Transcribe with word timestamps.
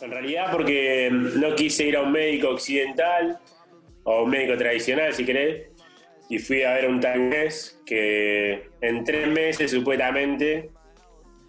En 0.00 0.10
realidad 0.10 0.50
porque 0.50 1.10
no 1.12 1.54
quise 1.54 1.84
ir 1.84 1.96
a 1.96 2.00
un 2.00 2.12
médico 2.12 2.48
occidental 2.48 3.38
o 4.04 4.24
un 4.24 4.30
médico 4.30 4.56
tradicional, 4.56 5.12
si 5.12 5.26
querés, 5.26 5.68
y 6.30 6.38
fui 6.38 6.62
a 6.62 6.72
ver 6.74 6.88
un 6.88 7.00
taiwanés 7.00 7.78
que 7.84 8.70
en 8.80 9.04
tres 9.04 9.28
meses 9.28 9.70
supuestamente, 9.70 10.70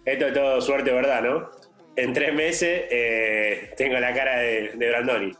esto 0.04 0.26
es 0.26 0.34
todo 0.34 0.60
suerte, 0.60 0.92
¿verdad? 0.92 1.22
¿No? 1.22 1.50
En 1.96 2.12
tres 2.12 2.34
meses 2.34 2.84
eh, 2.90 3.70
tengo 3.76 3.98
la 3.98 4.12
cara 4.12 4.38
de, 4.40 4.72
de 4.74 4.88
Brandoni. 4.90 5.32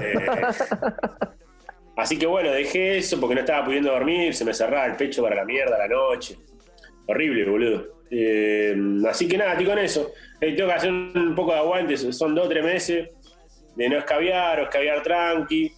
Eh, 0.00 0.26
así 1.96 2.16
que 2.16 2.26
bueno, 2.26 2.52
dejé 2.52 2.98
eso 2.98 3.18
porque 3.18 3.34
no 3.34 3.40
estaba 3.40 3.64
pudiendo 3.64 3.90
dormir, 3.90 4.34
se 4.34 4.44
me 4.44 4.54
cerraba 4.54 4.86
el 4.86 4.94
pecho 4.94 5.20
para 5.22 5.34
la 5.34 5.44
mierda 5.44 5.76
la 5.76 5.88
noche. 5.88 6.36
Horrible, 7.06 7.44
boludo. 7.44 8.03
Eh, 8.16 8.76
así 9.08 9.26
que 9.26 9.36
nada, 9.36 9.52
estoy 9.52 9.66
con 9.66 9.78
eso. 9.78 10.12
tengo 10.38 10.66
que 10.66 10.72
hacer 10.72 10.92
un 10.92 11.34
poco 11.34 11.52
de 11.52 11.58
aguante, 11.58 11.96
son 11.96 12.34
dos 12.34 12.46
o 12.46 12.48
tres 12.48 12.64
meses 12.64 13.08
de 13.74 13.88
no 13.88 13.98
escabiar 13.98 14.60
o 14.60 14.62
escabiar 14.64 15.02
tranqui. 15.02 15.72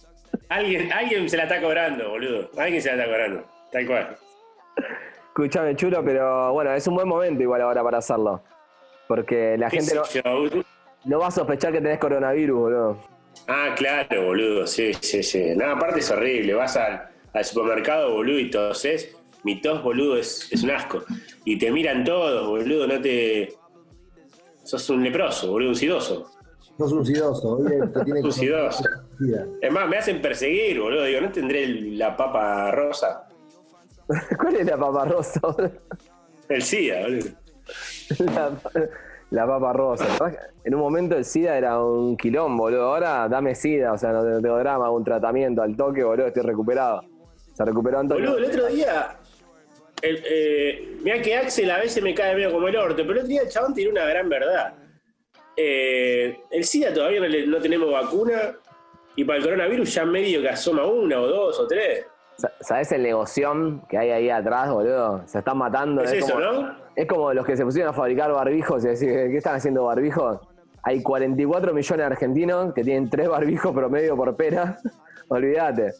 Alguien, 0.49 0.91
alguien 0.93 1.27
se 1.27 1.37
la 1.37 1.43
está 1.43 1.59
cobrando, 1.59 2.09
boludo. 2.09 2.49
Alguien 2.57 2.81
se 2.81 2.89
la 2.89 2.95
está 2.95 3.05
cobrando. 3.05 3.45
Tal 3.71 3.87
cual. 3.87 4.17
Escúchame, 5.27 5.75
chulo, 5.75 6.03
pero 6.03 6.53
bueno, 6.53 6.73
es 6.73 6.87
un 6.87 6.95
buen 6.95 7.07
momento 7.07 7.41
igual 7.41 7.61
ahora 7.61 7.83
para 7.83 7.97
hacerlo. 7.97 8.41
Porque 9.07 9.57
la 9.57 9.69
gente 9.69 9.95
no, 11.05 11.19
va 11.19 11.27
a 11.27 11.31
sospechar 11.31 11.71
que 11.71 11.81
tenés 11.81 11.99
coronavirus, 11.99 12.59
boludo. 12.59 13.03
Ah, 13.47 13.73
claro, 13.75 14.25
boludo, 14.25 14.67
sí, 14.67 14.93
sí, 14.99 15.23
sí. 15.23 15.55
Nada, 15.55 15.73
aparte 15.73 15.99
es 15.99 16.11
horrible. 16.11 16.53
Vas 16.53 16.77
al, 16.77 17.09
supermercado, 17.43 18.13
boludo, 18.13 18.39
y 18.39 18.49
toses. 18.49 19.16
Mi 19.47 19.61
tos, 19.61 19.81
boludo, 19.81 20.17
es, 20.17 20.51
es 20.51 20.61
un 20.61 20.71
asco. 20.71 21.05
Y 21.45 21.57
te 21.57 21.71
miran 21.71 22.03
todos, 22.03 22.49
boludo, 22.49 22.85
no 22.85 22.99
te. 22.99 23.55
Sos 24.65 24.89
un 24.89 25.01
leproso, 25.01 25.49
boludo, 25.51 25.69
un 25.69 25.75
sidoso. 25.75 26.29
Sos 26.77 26.91
un 26.91 27.05
sidoso, 27.05 27.57
te 27.93 28.03
tiene 28.03 28.21
un 28.23 28.33
sidoso. 28.33 28.83
Es 29.61 29.71
más, 29.71 29.87
me 29.87 29.99
hacen 29.99 30.21
perseguir, 30.21 30.81
boludo. 30.81 31.05
Digo, 31.05 31.21
¿no 31.21 31.31
tendré 31.31 31.65
la 31.65 32.17
papa 32.17 32.71
rosa? 32.71 33.29
¿Cuál 34.37 34.57
es 34.57 34.65
la 34.65 34.75
papa 34.75 35.05
rosa, 35.05 35.39
boludo? 35.41 35.71
El 36.49 36.61
SIDA, 36.61 37.03
boludo. 37.03 37.29
La, 39.29 39.47
papa 39.47 39.71
rosa. 39.71 40.05
En 40.65 40.75
un 40.75 40.81
momento 40.81 41.15
el 41.15 41.23
SIDA 41.23 41.57
era 41.57 41.81
un 41.81 42.17
quilombo, 42.17 42.63
boludo. 42.63 42.83
Ahora 42.83 43.29
dame 43.29 43.55
SIDA, 43.55 43.93
o 43.93 43.97
sea, 43.97 44.11
no 44.11 44.41
tengo 44.41 44.57
drama, 44.57 44.91
un 44.91 45.05
tratamiento 45.05 45.61
al 45.61 45.77
toque, 45.77 46.03
boludo, 46.03 46.27
estoy 46.27 46.43
recuperado. 46.43 47.01
Se 47.53 47.63
recuperó 47.63 47.99
Antonio. 47.99 48.31
Boludo, 48.31 48.45
el 48.45 48.51
otro 48.51 48.67
día. 48.67 49.17
El, 50.01 50.23
eh, 50.29 50.97
mira 51.01 51.21
que 51.21 51.35
Axel 51.35 51.71
a 51.71 51.79
veces 51.79 52.03
me 52.03 52.13
cae 52.13 52.35
medio 52.35 52.51
como 52.51 52.67
el 52.67 52.75
orto, 52.75 52.97
pero 52.97 53.11
el 53.11 53.17
otro 53.17 53.27
día 53.27 53.41
el 53.41 53.49
chabón 53.49 53.73
tiene 53.73 53.91
una 53.91 54.05
gran 54.05 54.29
verdad. 54.29 54.73
Eh, 55.55 56.39
el 56.51 56.63
SIDA 56.63 56.93
todavía 56.93 57.19
no, 57.47 57.57
tenemos 57.57 57.91
vacuna 57.91 58.55
y 59.15 59.23
para 59.23 59.39
el 59.39 59.43
coronavirus 59.43 59.91
ya 59.91 60.05
medio 60.05 60.39
que 60.41 60.49
asoma 60.49 60.85
una 60.85 61.19
o 61.19 61.27
dos 61.27 61.59
o 61.59 61.67
tres. 61.67 62.05
¿Sabes 62.61 62.91
el 62.91 63.01
negoción 63.01 63.81
que 63.89 63.97
hay 63.97 64.11
ahí 64.11 64.29
atrás, 64.29 64.69
boludo? 64.69 65.23
Se 65.25 65.39
están 65.39 65.57
matando. 65.57 66.03
Es, 66.03 66.13
eso, 66.13 66.39
¿no? 66.39 66.77
Es 66.95 67.07
como 67.07 67.33
los 67.33 67.43
que 67.43 67.57
se 67.57 67.65
pusieron 67.65 67.89
a 67.89 67.93
fabricar 67.93 68.31
barbijos 68.31 68.85
y 68.85 68.89
decir, 68.89 69.09
¿qué 69.09 69.37
están 69.37 69.55
haciendo 69.55 69.85
barbijos? 69.85 70.39
Hay 70.83 71.01
44 71.01 71.73
millones 71.73 71.97
de 71.97 72.03
argentinos 72.03 72.73
que 72.75 72.83
tienen 72.83 73.09
tres 73.09 73.27
barbijos 73.27 73.73
promedio 73.73 74.15
por 74.15 74.35
pera. 74.35 74.77
Olvídate. 75.29 75.93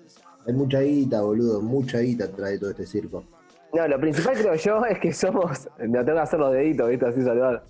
Hay 0.46 0.54
mucha 0.54 0.82
guita, 0.82 1.22
boludo, 1.22 1.60
mucha 1.62 2.00
guita 2.00 2.32
trae 2.32 2.60
todo 2.60 2.70
este 2.70 2.86
circo. 2.86 3.24
No, 3.74 3.88
lo 3.88 4.00
principal 4.00 4.36
creo 4.36 4.56
yo 4.56 4.86
es 4.90 5.00
que 5.00 5.14
somos. 5.14 5.70
No 5.80 6.04
tengo 6.04 6.18
que 6.18 6.24
hacer 6.24 6.40
los 6.40 6.52
deditos, 6.54 6.90
¿viste? 6.90 7.06
Así 7.06 7.24
saludar. 7.24 7.64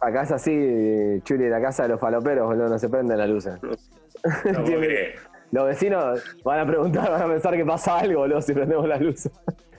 Acá 0.00 0.22
es 0.22 0.32
así, 0.32 1.20
Chuli, 1.22 1.48
la 1.48 1.62
casa 1.62 1.84
de 1.84 1.90
los 1.90 2.00
faloperos, 2.00 2.46
boludo, 2.46 2.68
no 2.68 2.78
se 2.78 2.90
prenden 2.90 3.16
las 3.16 3.28
luces. 3.28 3.54
No, 3.62 3.70
los 5.52 5.66
vecinos 5.66 6.22
van 6.44 6.60
a 6.60 6.66
preguntar, 6.66 7.10
van 7.10 7.22
a 7.22 7.26
pensar 7.26 7.56
que 7.56 7.64
pasa 7.64 8.00
algo, 8.00 8.20
boludo, 8.20 8.42
si 8.42 8.52
prendemos 8.52 8.86
las 8.86 9.00
luces. 9.00 9.32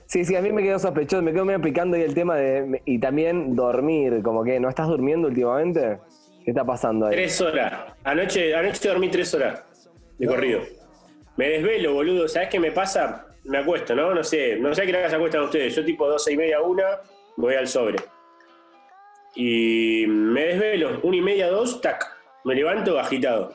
Sí, 0.06 0.24
sí, 0.24 0.36
a 0.36 0.40
mí 0.40 0.52
me 0.52 0.62
quedó 0.62 0.78
sospechoso, 0.78 1.22
me 1.22 1.32
quedó 1.32 1.44
medio 1.44 1.60
picando 1.60 1.96
ahí 1.96 2.02
el 2.02 2.14
tema 2.14 2.36
de. 2.36 2.80
Y 2.84 2.98
también 2.98 3.54
dormir, 3.56 4.22
como 4.22 4.44
que, 4.44 4.58
¿no 4.58 4.68
estás 4.68 4.86
durmiendo 4.88 5.28
últimamente? 5.28 5.98
¿Qué 6.44 6.52
está 6.52 6.64
pasando 6.64 7.06
ahí? 7.06 7.12
Tres 7.16 7.40
horas. 7.40 7.92
Anoche, 8.04 8.54
anoche 8.54 8.88
dormí 8.88 9.10
tres 9.10 9.34
horas 9.34 9.64
de 10.18 10.26
corrido. 10.26 10.60
Me 11.36 11.48
desvelo, 11.48 11.94
boludo. 11.94 12.28
¿Sabes 12.28 12.48
qué 12.48 12.60
me 12.60 12.70
pasa? 12.70 13.26
Me 13.46 13.58
acuesto, 13.58 13.94
¿no? 13.94 14.14
No 14.14 14.24
sé, 14.24 14.56
no 14.56 14.74
sé 14.74 14.82
a 14.82 14.86
qué 14.86 14.96
hora 14.96 15.08
se 15.08 15.16
acuestan 15.16 15.42
ustedes. 15.42 15.74
Yo 15.74 15.84
tipo 15.84 16.08
doce 16.08 16.32
y 16.32 16.36
media, 16.36 16.60
una, 16.60 17.00
voy 17.36 17.54
al 17.54 17.68
sobre. 17.68 17.98
Y 19.34 20.04
me 20.06 20.46
desvelo, 20.46 21.00
una 21.02 21.16
y 21.16 21.20
media, 21.20 21.48
dos, 21.48 21.80
tac. 21.80 22.04
Me 22.44 22.54
levanto 22.54 22.98
agitado. 22.98 23.54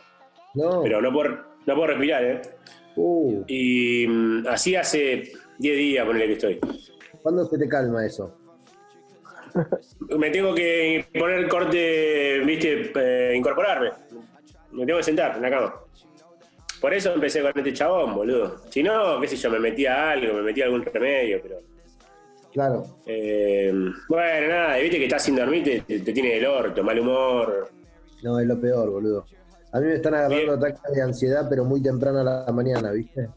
No. 0.53 0.81
Pero 0.83 1.01
no 1.01 1.11
puedo, 1.11 1.37
no 1.65 1.75
puedo 1.75 1.87
respirar, 1.87 2.23
¿eh? 2.23 2.41
Uh. 2.95 3.43
Y 3.47 4.05
mm, 4.07 4.47
así 4.47 4.75
hace 4.75 5.31
10 5.59 5.77
días, 5.77 6.05
ponele 6.05 6.27
que 6.27 6.33
estoy. 6.33 6.59
¿Cuándo 7.21 7.45
se 7.45 7.57
te 7.57 7.67
calma 7.67 8.05
eso? 8.05 8.37
Me 10.17 10.29
tengo 10.29 10.53
que 10.55 11.05
poner 11.17 11.47
corte, 11.47 12.39
viste, 12.45 12.91
eh, 12.95 13.35
incorporarme. 13.35 13.91
Me 14.71 14.85
tengo 14.85 14.97
que 14.97 15.03
sentar 15.03 15.35
en 15.35 15.41
la 15.41 15.49
cama. 15.49 15.75
Por 16.81 16.93
eso 16.93 17.13
empecé 17.13 17.41
con 17.41 17.51
este 17.55 17.73
chabón, 17.73 18.15
boludo. 18.15 18.57
Si 18.69 18.81
no, 18.81 19.21
qué 19.21 19.27
sé 19.27 19.35
yo, 19.35 19.51
me 19.51 19.59
metía 19.59 20.11
algo, 20.11 20.33
me 20.33 20.41
metía 20.41 20.65
algún 20.65 20.83
remedio, 20.83 21.39
pero 21.41 21.59
Claro. 22.51 22.85
Eh, 23.05 23.71
bueno, 24.09 24.47
nada, 24.47 24.77
viste 24.77 24.97
que 24.97 25.05
estás 25.05 25.23
sin 25.23 25.35
dormir, 25.35 25.83
te, 25.87 25.99
tiene 25.99 26.37
el 26.37 26.45
orto, 26.45 26.83
mal 26.83 26.99
humor. 26.99 27.69
No, 28.23 28.39
es 28.39 28.47
lo 28.47 28.59
peor, 28.59 28.89
boludo. 28.89 29.25
A 29.71 29.79
mí 29.79 29.87
me 29.87 29.95
están 29.95 30.15
agarrando 30.15 30.53
ataques 30.53 30.93
de 30.93 31.01
ansiedad, 31.01 31.47
pero 31.49 31.63
muy 31.63 31.81
temprano 31.81 32.19
a 32.19 32.23
la 32.23 32.51
mañana, 32.51 32.91
¿viste? 32.91 33.29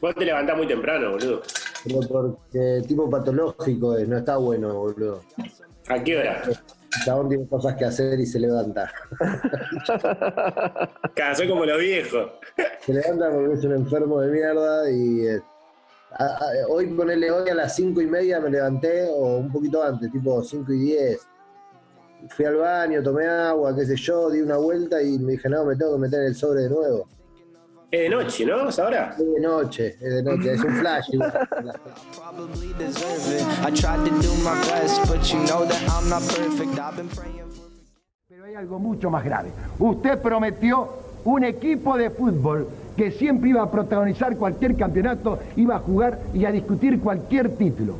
Vos 0.00 0.14
te 0.14 0.24
levantás 0.24 0.56
muy 0.56 0.66
temprano, 0.66 1.10
boludo. 1.12 1.42
Pero 1.84 2.00
porque 2.08 2.82
tipo 2.86 3.10
patológico 3.10 3.96
es, 3.96 4.06
no 4.06 4.18
está 4.18 4.36
bueno, 4.36 4.74
boludo. 4.74 5.22
¿A 5.88 6.02
qué 6.02 6.18
hora? 6.18 6.42
Chabón 7.04 7.28
tiene 7.28 7.46
cosas 7.46 7.76
que 7.76 7.84
hacer 7.84 8.18
y 8.18 8.26
se 8.26 8.40
levanta. 8.40 8.90
Soy 11.36 11.48
como 11.48 11.64
los 11.64 11.78
viejos. 11.78 12.32
Se 12.80 12.92
levanta 12.92 13.30
porque 13.30 13.54
es 13.54 13.64
un 13.64 13.72
enfermo 13.72 14.20
de 14.20 14.32
mierda 14.32 14.90
y 14.90 15.26
eh, 15.26 15.40
hoy 16.68 16.86
ponele 16.88 17.30
hoy 17.30 17.48
a 17.48 17.54
las 17.54 17.76
cinco 17.76 18.00
y 18.00 18.06
media 18.06 18.40
me 18.40 18.50
levanté, 18.50 19.06
o 19.08 19.38
un 19.38 19.52
poquito 19.52 19.82
antes, 19.82 20.10
tipo 20.10 20.42
5 20.42 20.72
y 20.72 20.78
10. 20.78 21.26
Fui 22.28 22.44
al 22.44 22.56
baño, 22.56 23.02
tomé 23.02 23.26
agua, 23.26 23.74
qué 23.74 23.86
sé 23.86 23.96
yo, 23.96 24.30
di 24.30 24.40
una 24.40 24.56
vuelta 24.56 25.02
y 25.02 25.18
me 25.18 25.32
dije, 25.32 25.48
no, 25.48 25.64
me 25.64 25.76
tengo 25.76 25.94
que 25.94 26.00
meter 26.00 26.20
en 26.20 26.26
el 26.26 26.34
sobre 26.34 26.62
de 26.62 26.70
nuevo. 26.70 27.08
Es 27.90 28.02
de 28.02 28.08
noche, 28.08 28.46
¿no? 28.46 28.68
¿Es 28.68 28.78
ahora? 28.78 29.16
Es 29.18 29.18
de 29.18 29.40
noche, 29.40 29.96
es 30.00 30.14
de 30.14 30.22
noche, 30.22 30.52
es 30.52 30.62
un 30.62 30.74
flash. 30.76 31.08
Pero 38.28 38.44
hay 38.44 38.54
algo 38.54 38.78
mucho 38.78 39.10
más 39.10 39.24
grave. 39.24 39.50
Usted 39.78 40.20
prometió 40.20 40.88
un 41.24 41.42
equipo 41.42 41.96
de 41.96 42.10
fútbol 42.10 42.68
que 42.96 43.10
siempre 43.10 43.50
iba 43.50 43.62
a 43.62 43.70
protagonizar 43.70 44.36
cualquier 44.36 44.76
campeonato, 44.76 45.40
iba 45.56 45.74
a 45.76 45.80
jugar 45.80 46.20
y 46.32 46.44
a 46.44 46.52
discutir 46.52 47.00
cualquier 47.00 47.56
título. 47.56 47.96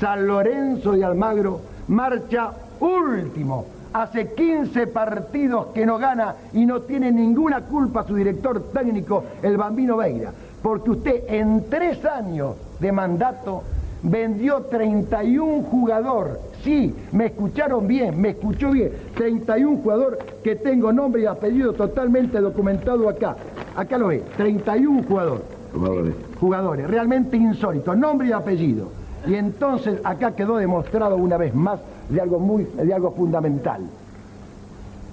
San 0.00 0.26
Lorenzo 0.26 0.92
de 0.92 1.04
Almagro 1.04 1.60
marcha 1.88 2.50
último. 2.80 3.66
Hace 3.94 4.34
15 4.34 4.88
partidos 4.88 5.66
que 5.66 5.86
no 5.86 5.98
gana 5.98 6.34
y 6.52 6.66
no 6.66 6.80
tiene 6.82 7.12
ninguna 7.12 7.60
culpa 7.60 8.02
su 8.02 8.16
director 8.16 8.72
técnico, 8.72 9.22
el 9.40 9.56
Bambino 9.56 9.96
Veira. 9.96 10.32
Porque 10.60 10.90
usted 10.90 11.22
en 11.28 11.70
tres 11.70 12.04
años 12.04 12.56
de 12.80 12.90
mandato 12.90 13.62
vendió 14.02 14.62
31 14.62 15.62
jugador. 15.62 16.40
Sí, 16.64 16.92
me 17.12 17.26
escucharon 17.26 17.86
bien, 17.86 18.20
me 18.20 18.30
escuchó 18.30 18.72
bien. 18.72 18.90
31 19.14 19.76
jugador 19.76 20.18
que 20.42 20.56
tengo 20.56 20.92
nombre 20.92 21.22
y 21.22 21.26
apellido 21.26 21.72
totalmente 21.72 22.40
documentado 22.40 23.08
acá. 23.08 23.36
Acá 23.76 23.96
lo 23.96 24.08
ve, 24.08 24.24
31 24.36 25.04
jugadores. 25.04 25.44
Jugadores. 25.72 26.14
Jugadores, 26.40 26.90
realmente 26.90 27.36
insólitos, 27.36 27.96
nombre 27.96 28.26
y 28.26 28.32
apellido. 28.32 29.03
Y 29.26 29.34
entonces 29.34 30.00
acá 30.04 30.32
quedó 30.32 30.56
demostrado 30.56 31.16
una 31.16 31.36
vez 31.36 31.54
más 31.54 31.80
de 32.08 32.20
algo 32.20 32.38
muy, 32.38 32.64
de 32.64 32.92
algo 32.92 33.12
fundamental. 33.12 33.82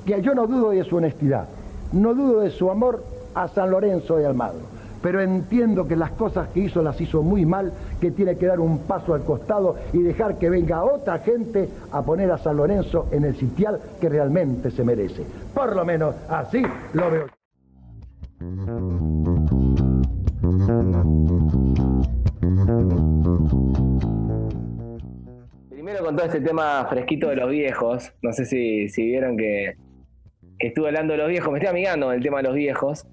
Que 0.05 0.21
yo 0.21 0.33
no 0.33 0.47
dudo 0.47 0.71
de 0.71 0.83
su 0.83 0.97
honestidad, 0.97 1.45
no 1.93 2.13
dudo 2.13 2.41
de 2.41 2.49
su 2.49 2.69
amor 2.69 3.03
a 3.33 3.47
San 3.47 3.71
Lorenzo 3.71 4.17
de 4.17 4.25
Almagro 4.25 4.71
pero 5.01 5.21
entiendo 5.21 5.87
que 5.87 5.95
las 5.95 6.11
cosas 6.11 6.49
que 6.49 6.61
hizo 6.61 6.81
las 6.81 6.99
hizo 7.01 7.23
muy 7.23 7.45
mal, 7.45 7.73
que 7.99 8.11
tiene 8.11 8.37
que 8.37 8.45
dar 8.45 8.59
un 8.59 8.79
paso 8.79 9.13
al 9.13 9.23
costado 9.23 9.75
y 9.93 10.01
dejar 10.01 10.37
que 10.37 10.49
venga 10.49 10.83
otra 10.83 11.19
gente 11.19 11.69
a 11.91 12.01
poner 12.01 12.31
a 12.31 12.37
San 12.37 12.57
Lorenzo 12.57 13.07
en 13.11 13.25
el 13.25 13.35
sitial 13.35 13.79
que 13.99 14.09
realmente 14.09 14.71
se 14.71 14.83
merece. 14.83 15.23
Por 15.53 15.75
lo 15.75 15.85
menos 15.85 16.15
así 16.29 16.61
lo 16.93 17.11
veo. 17.11 17.40
Con 26.11 26.17
todo 26.17 26.25
este 26.25 26.41
tema 26.41 26.85
fresquito 26.89 27.29
de 27.29 27.37
los 27.37 27.49
viejos, 27.49 28.13
no 28.21 28.33
sé 28.33 28.43
si, 28.43 28.89
si 28.89 29.05
vieron 29.05 29.37
que, 29.37 29.75
que 30.59 30.67
estuve 30.67 30.87
hablando 30.87 31.13
de 31.13 31.19
los 31.19 31.29
viejos, 31.29 31.49
me 31.53 31.59
estoy 31.59 31.69
amigando 31.69 32.07
con 32.07 32.15
el 32.15 32.21
tema 32.21 32.37
de 32.37 32.43
los 32.43 32.55
viejos. 32.55 33.07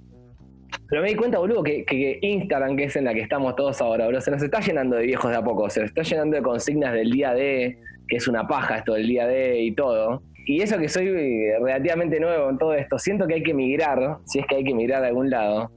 Pero 0.88 1.02
me 1.02 1.08
di 1.08 1.14
cuenta, 1.14 1.38
boludo, 1.38 1.62
que, 1.62 1.84
que 1.84 2.18
Instagram, 2.20 2.76
que 2.76 2.84
es 2.84 2.96
en 2.96 3.04
la 3.04 3.14
que 3.14 3.20
estamos 3.20 3.54
todos 3.54 3.80
ahora, 3.80 4.06
boludo, 4.06 4.20
se 4.20 4.32
nos 4.32 4.42
está 4.42 4.58
llenando 4.58 4.96
de 4.96 5.06
viejos 5.06 5.30
de 5.30 5.36
a 5.36 5.42
poco, 5.42 5.70
se 5.70 5.80
nos 5.80 5.90
está 5.90 6.02
llenando 6.02 6.36
de 6.36 6.42
consignas 6.42 6.92
del 6.92 7.10
día 7.12 7.34
de, 7.34 7.78
que 8.08 8.16
es 8.16 8.26
una 8.26 8.48
paja 8.48 8.78
esto 8.78 8.94
del 8.94 9.06
día 9.06 9.28
de 9.28 9.60
y 9.60 9.72
todo. 9.72 10.20
Y 10.46 10.60
eso 10.60 10.76
que 10.76 10.88
soy 10.88 11.08
relativamente 11.60 12.18
nuevo 12.18 12.50
en 12.50 12.58
todo 12.58 12.74
esto, 12.74 12.98
siento 12.98 13.28
que 13.28 13.34
hay 13.34 13.42
que 13.44 13.54
migrar, 13.54 14.18
si 14.24 14.40
es 14.40 14.46
que 14.46 14.56
hay 14.56 14.64
que 14.64 14.74
migrar 14.74 15.02
de 15.02 15.08
algún 15.08 15.30
lado. 15.30 15.70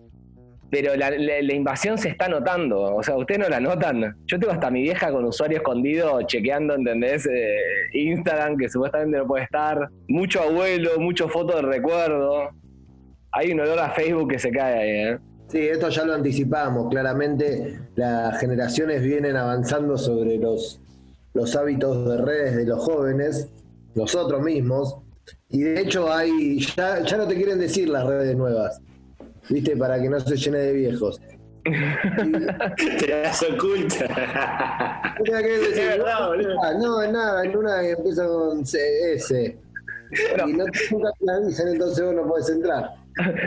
Pero 0.71 0.95
la, 0.95 1.11
la- 1.11 1.41
la 1.41 1.53
invasión 1.53 1.97
se 1.97 2.07
está 2.09 2.27
notando, 2.29 2.79
o 2.95 3.03
sea, 3.03 3.17
ustedes 3.17 3.41
no 3.41 3.49
la 3.49 3.59
notan. 3.59 4.15
Yo 4.25 4.39
tengo 4.39 4.53
hasta 4.53 4.71
mi 4.71 4.81
vieja 4.83 5.11
con 5.11 5.25
usuario 5.25 5.57
escondido 5.57 6.21
chequeando, 6.23 6.75
¿entendés? 6.75 7.25
Eh, 7.27 7.57
Instagram, 7.93 8.55
que 8.57 8.69
supuestamente 8.69 9.17
no 9.17 9.27
puede 9.27 9.43
estar. 9.43 9.89
Mucho 10.07 10.41
abuelo, 10.41 10.91
mucho 10.97 11.27
foto 11.27 11.57
de 11.57 11.61
recuerdo. 11.63 12.49
Hay 13.33 13.51
un 13.51 13.59
olor 13.59 13.79
a 13.79 13.91
Facebook 13.91 14.31
que 14.31 14.39
se 14.39 14.49
cae 14.49 14.79
ahí, 14.79 15.13
¿eh? 15.13 15.19
Sí, 15.49 15.59
esto 15.67 15.89
ya 15.89 16.05
lo 16.05 16.13
anticipamos. 16.13 16.89
Claramente 16.89 17.77
las 17.95 18.39
generaciones 18.39 19.03
vienen 19.03 19.35
avanzando 19.35 19.97
sobre 19.97 20.37
los, 20.37 20.79
los 21.33 21.53
hábitos 21.57 22.07
de 22.09 22.23
redes 22.23 22.55
de 22.55 22.65
los 22.65 22.79
jóvenes, 22.81 23.49
nosotros 23.93 24.41
mismos. 24.41 24.95
Y 25.49 25.63
de 25.63 25.81
hecho 25.81 26.09
hay, 26.11 26.59
ya, 26.77 27.03
ya 27.03 27.17
no 27.17 27.27
te 27.27 27.35
quieren 27.35 27.59
decir 27.59 27.89
las 27.89 28.05
redes 28.05 28.35
nuevas, 28.37 28.81
¿viste? 29.51 29.75
Para 29.77 30.01
que 30.01 30.09
no 30.09 30.19
se 30.19 30.35
llene 30.35 30.57
de 30.59 30.73
viejos. 30.73 31.21
Te 31.65 33.07
das 33.21 33.43
oculta. 33.43 35.13
No 35.19 35.23
te 35.23 35.31
decir, 35.43 35.79
Es 35.79 35.97
verdad, 35.97 36.27
boludo. 36.27 36.63
ah, 36.63 36.73
no, 36.81 37.01
es 37.03 37.11
nada, 37.11 37.43
en 37.45 37.55
una 37.57 37.81
que 37.81 37.91
empieza 37.91 38.25
con 38.25 38.65
C- 38.65 39.13
S. 39.13 39.57
Y 40.47 40.53
no, 40.53 40.65
nunca 40.91 41.11
te 41.19 41.31
avisan, 41.31 41.67
entonces 41.69 42.03
vos 42.05 42.13
no 42.15 42.27
podés 42.27 42.49
entrar. 42.49 42.89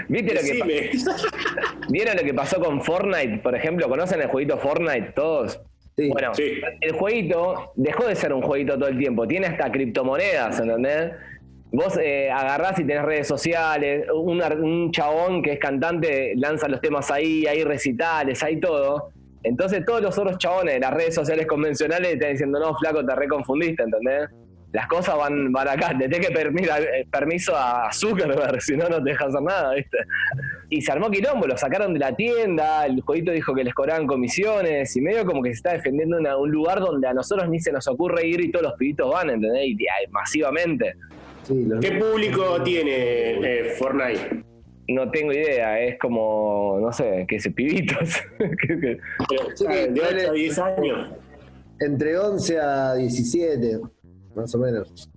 ¿Viste 0.09 0.35
lo 0.35 0.41
que. 0.41 0.93
¿Vieron 1.89 2.17
lo 2.17 2.23
que 2.23 2.33
pasó 2.35 2.61
con 2.61 2.81
Fortnite, 2.83 3.39
por 3.43 3.55
ejemplo? 3.55 3.89
¿Conocen 3.89 4.21
el 4.23 4.29
jueguito 4.29 4.59
Fortnite 4.59 5.13
todos? 5.15 5.61
Sí. 5.97 6.09
Bueno, 6.11 6.35
Sí. 6.35 6.61
el 6.81 6.93
jueguito 6.93 7.73
dejó 7.77 8.07
de 8.07 8.17
ser 8.17 8.33
un 8.33 8.43
jueguito 8.43 8.75
todo 8.79 8.89
el 8.89 8.99
tiempo, 8.99 9.27
tiene 9.29 9.47
hasta 9.49 9.71
criptomonedas, 9.71 10.59
¿entendés? 10.61 11.13
Vos 11.77 11.99
eh, 12.01 12.31
agarrás 12.31 12.79
y 12.79 12.85
tenés 12.85 13.03
redes 13.05 13.27
sociales, 13.27 14.07
un, 14.15 14.41
un 14.41 14.93
chabón 14.93 15.43
que 15.43 15.55
es 15.55 15.59
cantante 15.59 16.35
lanza 16.37 16.69
los 16.69 16.81
temas 16.81 17.11
ahí, 17.11 17.47
hay 17.49 17.65
recitales, 17.65 18.41
hay 18.45 18.61
todo. 18.61 19.09
Entonces 19.43 19.85
todos 19.85 20.01
los 20.01 20.17
otros 20.17 20.39
chabones 20.39 20.75
de 20.75 20.81
las 20.81 20.95
redes 20.95 21.17
sociales 21.17 21.47
convencionales 21.47 22.15
están 22.15 22.31
diciendo, 22.31 22.61
no, 22.61 22.77
flaco, 22.79 23.05
te 23.05 23.15
reconfundiste, 23.17 23.83
¿entendés? 23.83 24.31
Las 24.71 24.87
cosas 24.87 25.17
van, 25.17 25.53
van 25.53 25.69
acá, 25.69 25.97
te 25.99 26.09
tenés 26.09 26.29
que 26.29 26.33
eh, 26.33 27.07
permiso 27.11 27.55
a 27.57 27.91
Zuckerberg, 27.93 28.61
si 28.63 28.77
no, 28.77 28.89
no 28.89 29.03
te 29.03 29.11
dejas 29.11 29.29
hacer 29.29 29.43
nada, 29.43 29.75
¿viste? 29.75 29.99
Y 30.69 30.81
se 30.81 30.93
armó 30.93 31.11
quilombo, 31.11 31.47
lo 31.47 31.57
sacaron 31.57 31.93
de 31.93 31.99
la 32.01 32.15
tienda, 32.15 32.87
el 32.87 33.01
jueguito 33.01 33.33
dijo 33.33 33.53
que 33.53 33.65
les 33.65 33.75
cobraban 33.75 34.07
comisiones, 34.07 34.97
y 34.97 35.01
medio 35.01 35.25
como 35.27 35.43
que 35.43 35.51
se 35.51 35.57
está 35.57 35.73
defendiendo 35.73 36.19
una- 36.19 36.37
un 36.37 36.51
lugar 36.51 36.79
donde 36.81 37.07
a 37.09 37.13
nosotros 37.15 37.49
ni 37.49 37.59
se 37.59 37.71
nos 37.73 37.87
ocurre 37.89 38.27
ir 38.27 38.41
y 38.41 38.51
todos 38.53 38.65
los 38.67 38.75
pibitos 38.75 39.13
van, 39.13 39.31
¿entendés? 39.31 39.65
Y, 39.67 39.73
y, 39.73 39.87
masivamente. 40.11 40.95
Sí, 41.45 41.65
los- 41.67 41.81
¿Qué 41.81 41.93
público 41.93 42.63
tiene 42.63 43.33
eh, 43.61 43.75
Fortnite? 43.79 44.43
No 44.89 45.11
tengo 45.11 45.33
idea, 45.33 45.81
es 45.81 45.99
como, 45.99 46.79
no 46.81 46.93
sé, 46.93 47.25
que 47.29 47.41
se 47.41 47.51
pibitos. 47.51 48.23
Sí, 49.55 49.67
de 49.67 49.89
dale. 49.89 50.23
8 50.25 50.31
a 50.31 50.33
10 50.33 50.59
años. 50.59 51.11
Entre 51.81 52.19
11 52.19 52.61
a 52.61 52.95
17, 52.95 53.81
más 54.35 54.55
o 54.55 54.59
menos. 54.59 55.11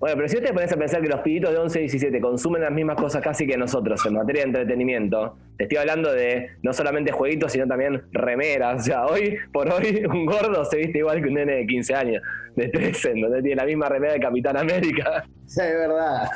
Bueno, 0.00 0.14
pero 0.16 0.28
si 0.28 0.36
vos 0.36 0.44
te 0.44 0.52
pones 0.52 0.72
a 0.72 0.76
pensar 0.76 1.02
que 1.02 1.08
los 1.08 1.20
pibitos 1.20 1.50
de 1.50 1.58
11 1.58 1.78
y 1.78 1.82
17 1.82 2.20
consumen 2.20 2.62
las 2.62 2.70
mismas 2.70 2.96
cosas 2.96 3.20
casi 3.20 3.48
que 3.48 3.56
nosotros 3.56 4.04
en 4.06 4.14
materia 4.14 4.42
de 4.42 4.48
entretenimiento, 4.48 5.36
te 5.56 5.64
estoy 5.64 5.78
hablando 5.78 6.12
de 6.12 6.50
no 6.62 6.72
solamente 6.72 7.10
jueguitos, 7.10 7.50
sino 7.50 7.66
también 7.66 8.04
remeras. 8.12 8.82
O 8.82 8.84
sea, 8.84 9.06
hoy 9.06 9.36
por 9.52 9.68
hoy 9.72 10.04
un 10.10 10.24
gordo 10.24 10.64
se 10.64 10.76
viste 10.78 10.98
igual 10.98 11.20
que 11.20 11.28
un 11.28 11.34
nene 11.34 11.56
de 11.56 11.66
15 11.66 11.94
años, 11.96 12.22
de 12.54 12.68
13, 12.68 13.14
donde 13.20 13.42
tiene 13.42 13.56
la 13.56 13.64
misma 13.64 13.88
remera 13.88 14.12
de 14.12 14.20
Capitán 14.20 14.56
América. 14.56 15.24
Es 15.46 15.56
verdad. 15.56 16.28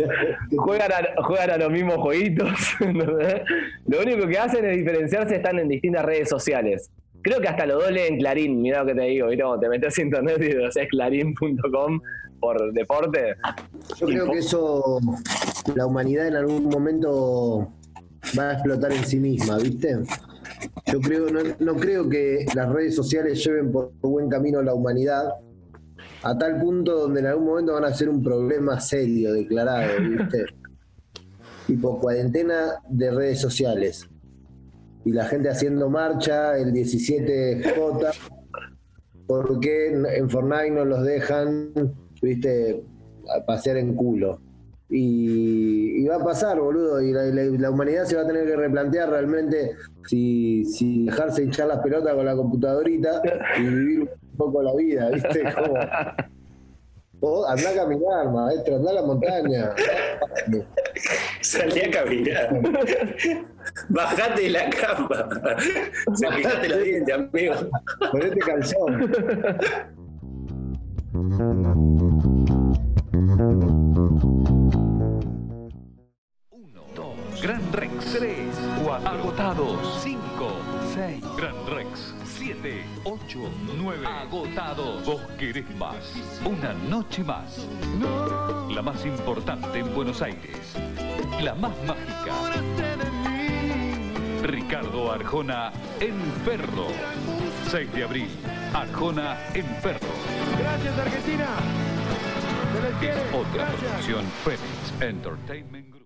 juegan, 0.56 0.92
a, 0.92 1.22
juegan 1.22 1.50
a 1.50 1.56
los 1.58 1.70
mismos 1.70 1.96
jueguitos. 1.96 2.50
Lo 3.88 4.00
único 4.00 4.26
que 4.26 4.38
hacen 4.38 4.64
es 4.64 4.76
diferenciarse, 4.78 5.36
están 5.36 5.58
en 5.58 5.68
distintas 5.68 6.02
redes 6.02 6.30
sociales. 6.30 6.90
Creo 7.20 7.40
que 7.40 7.48
hasta 7.48 7.66
los 7.66 7.80
dos 7.80 7.92
leen 7.92 8.18
Clarín, 8.18 8.60
mirá 8.60 8.80
lo 8.80 8.86
que 8.86 8.94
te 8.94 9.02
digo. 9.02 9.28
Cuando 9.28 9.60
te 9.60 9.68
metes 9.68 9.96
a 9.96 10.02
internet 10.02 10.38
y 10.40 10.52
lo 10.54 10.66
haces 10.66 10.88
clarín.com 10.88 12.00
por 12.42 12.72
deporte. 12.72 13.36
Yo 13.98 14.06
creo 14.06 14.30
que 14.32 14.38
eso, 14.38 14.98
la 15.76 15.86
humanidad 15.86 16.26
en 16.26 16.34
algún 16.36 16.64
momento 16.64 17.72
va 18.36 18.50
a 18.50 18.52
explotar 18.54 18.90
en 18.92 19.04
sí 19.06 19.18
misma, 19.20 19.58
¿viste? 19.58 19.96
Yo 20.92 21.00
creo, 21.00 21.28
no, 21.30 21.40
no 21.60 21.74
creo 21.76 22.08
que 22.08 22.44
las 22.54 22.68
redes 22.68 22.96
sociales 22.96 23.42
lleven 23.44 23.70
por 23.70 23.92
buen 24.02 24.28
camino 24.28 24.58
a 24.58 24.62
la 24.64 24.74
humanidad 24.74 25.30
a 26.24 26.36
tal 26.38 26.60
punto 26.60 26.96
donde 26.98 27.20
en 27.20 27.26
algún 27.26 27.46
momento 27.46 27.72
van 27.74 27.84
a 27.84 27.94
ser 27.94 28.08
un 28.08 28.22
problema 28.22 28.78
serio, 28.80 29.32
declarado, 29.32 29.88
¿viste? 30.08 30.44
tipo 31.68 31.98
cuarentena 32.00 32.74
de 32.88 33.10
redes 33.12 33.40
sociales. 33.40 34.08
Y 35.04 35.12
la 35.12 35.24
gente 35.26 35.48
haciendo 35.48 35.88
marcha 35.90 36.56
el 36.58 36.72
17J, 36.72 38.12
porque 39.26 39.92
en- 39.92 40.06
en 40.06 40.30
Fortnite 40.30 40.70
no 40.70 40.84
los 40.84 41.02
dejan, 41.04 41.72
viste, 42.22 42.82
a 43.36 43.44
pasear 43.44 43.76
en 43.76 43.94
culo. 43.94 44.40
Y, 44.88 46.02
y 46.02 46.06
va 46.06 46.16
a 46.16 46.24
pasar, 46.24 46.60
boludo, 46.60 47.00
y 47.00 47.12
la, 47.12 47.22
la- 47.24 47.44
la 47.44 47.70
humanidad 47.70 48.04
se 48.04 48.14
va 48.16 48.22
a 48.22 48.26
tener 48.26 48.46
que 48.46 48.56
replantear 48.56 49.08
realmente 49.08 49.72
si, 50.06 50.64
si 50.66 51.06
dejarse 51.06 51.44
hinchar 51.44 51.68
las 51.68 51.78
pelotas 51.78 52.14
con 52.14 52.26
la 52.26 52.36
computadorita 52.36 53.22
y 53.58 53.62
vivir 53.62 54.00
un 54.00 54.36
poco 54.36 54.62
la 54.62 54.74
vida, 54.74 55.08
¿viste? 55.10 55.44
Como, 57.20 57.46
andá 57.46 57.70
a 57.70 57.74
caminar, 57.74 58.30
maestro, 58.32 58.76
andá 58.76 58.90
a 58.90 58.94
la 58.94 59.02
montaña. 59.02 59.70
Salí 61.40 61.80
a 61.80 61.90
caminar. 61.90 62.60
Bajate 63.88 64.42
de 64.42 64.50
la 64.50 64.68
cama. 64.70 65.28
Cepillate 66.16 66.68
los 66.68 66.82
dientes, 66.82 67.14
amigo. 67.14 67.54
Ponete 68.10 68.38
calzón. 68.40 69.10
Agotados 79.04 80.00
5, 80.02 80.20
6, 80.94 81.24
Gran 81.36 81.66
Rex 81.66 82.14
7, 82.24 82.84
8, 83.04 83.38
9, 83.76 84.06
agotados. 84.06 85.04
Vos 85.06 85.20
querés 85.38 85.68
más, 85.76 85.94
una 86.44 86.72
noche 86.74 87.24
más. 87.24 87.66
La 88.70 88.82
más 88.82 89.04
importante 89.04 89.78
en 89.78 89.94
Buenos 89.94 90.22
Aires, 90.22 90.74
la 91.40 91.54
más 91.54 91.72
mágica. 91.86 92.32
Ricardo 94.42 95.12
Arjona 95.12 95.72
en 96.00 96.20
Ferro. 96.44 96.86
6 97.70 97.92
de 97.92 98.04
abril, 98.04 98.28
Arjona 98.74 99.36
en 99.54 99.66
Ferro. 99.76 100.08
Gracias, 100.58 100.98
Argentina. 100.98 101.46
Se 102.74 102.82
les 102.82 102.94
quiere. 102.98 103.20
Es 103.20 103.34
otra 103.34 103.64
Gracias. 103.64 103.90
producción 103.90 104.24
Phoenix 104.44 105.00
Entertainment 105.00 105.90
Group. 105.90 106.01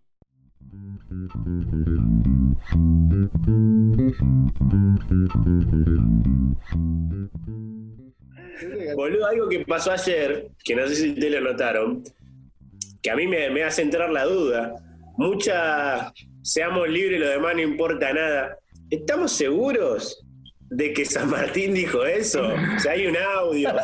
Boludo, 8.94 9.26
algo 9.26 9.48
que 9.48 9.64
pasó 9.66 9.92
ayer, 9.92 10.48
que 10.64 10.74
no 10.74 10.86
sé 10.88 10.96
si 10.96 11.10
ustedes 11.10 11.32
lo 11.32 11.52
notaron, 11.52 12.02
que 13.02 13.10
a 13.10 13.16
mí 13.16 13.26
me, 13.26 13.50
me 13.50 13.62
hace 13.64 13.82
entrar 13.82 14.10
la 14.10 14.24
duda. 14.24 14.74
Mucha, 15.16 16.12
seamos 16.42 16.88
libres, 16.88 17.20
lo 17.20 17.28
demás 17.28 17.54
no 17.54 17.62
importa 17.62 18.12
nada. 18.12 18.58
¿Estamos 18.90 19.32
seguros 19.32 20.24
de 20.70 20.92
que 20.92 21.04
San 21.04 21.30
Martín 21.30 21.74
dijo 21.74 22.04
eso? 22.04 22.46
O 22.46 22.78
sea, 22.78 22.92
hay 22.92 23.06
un 23.06 23.16
audio. 23.16 23.70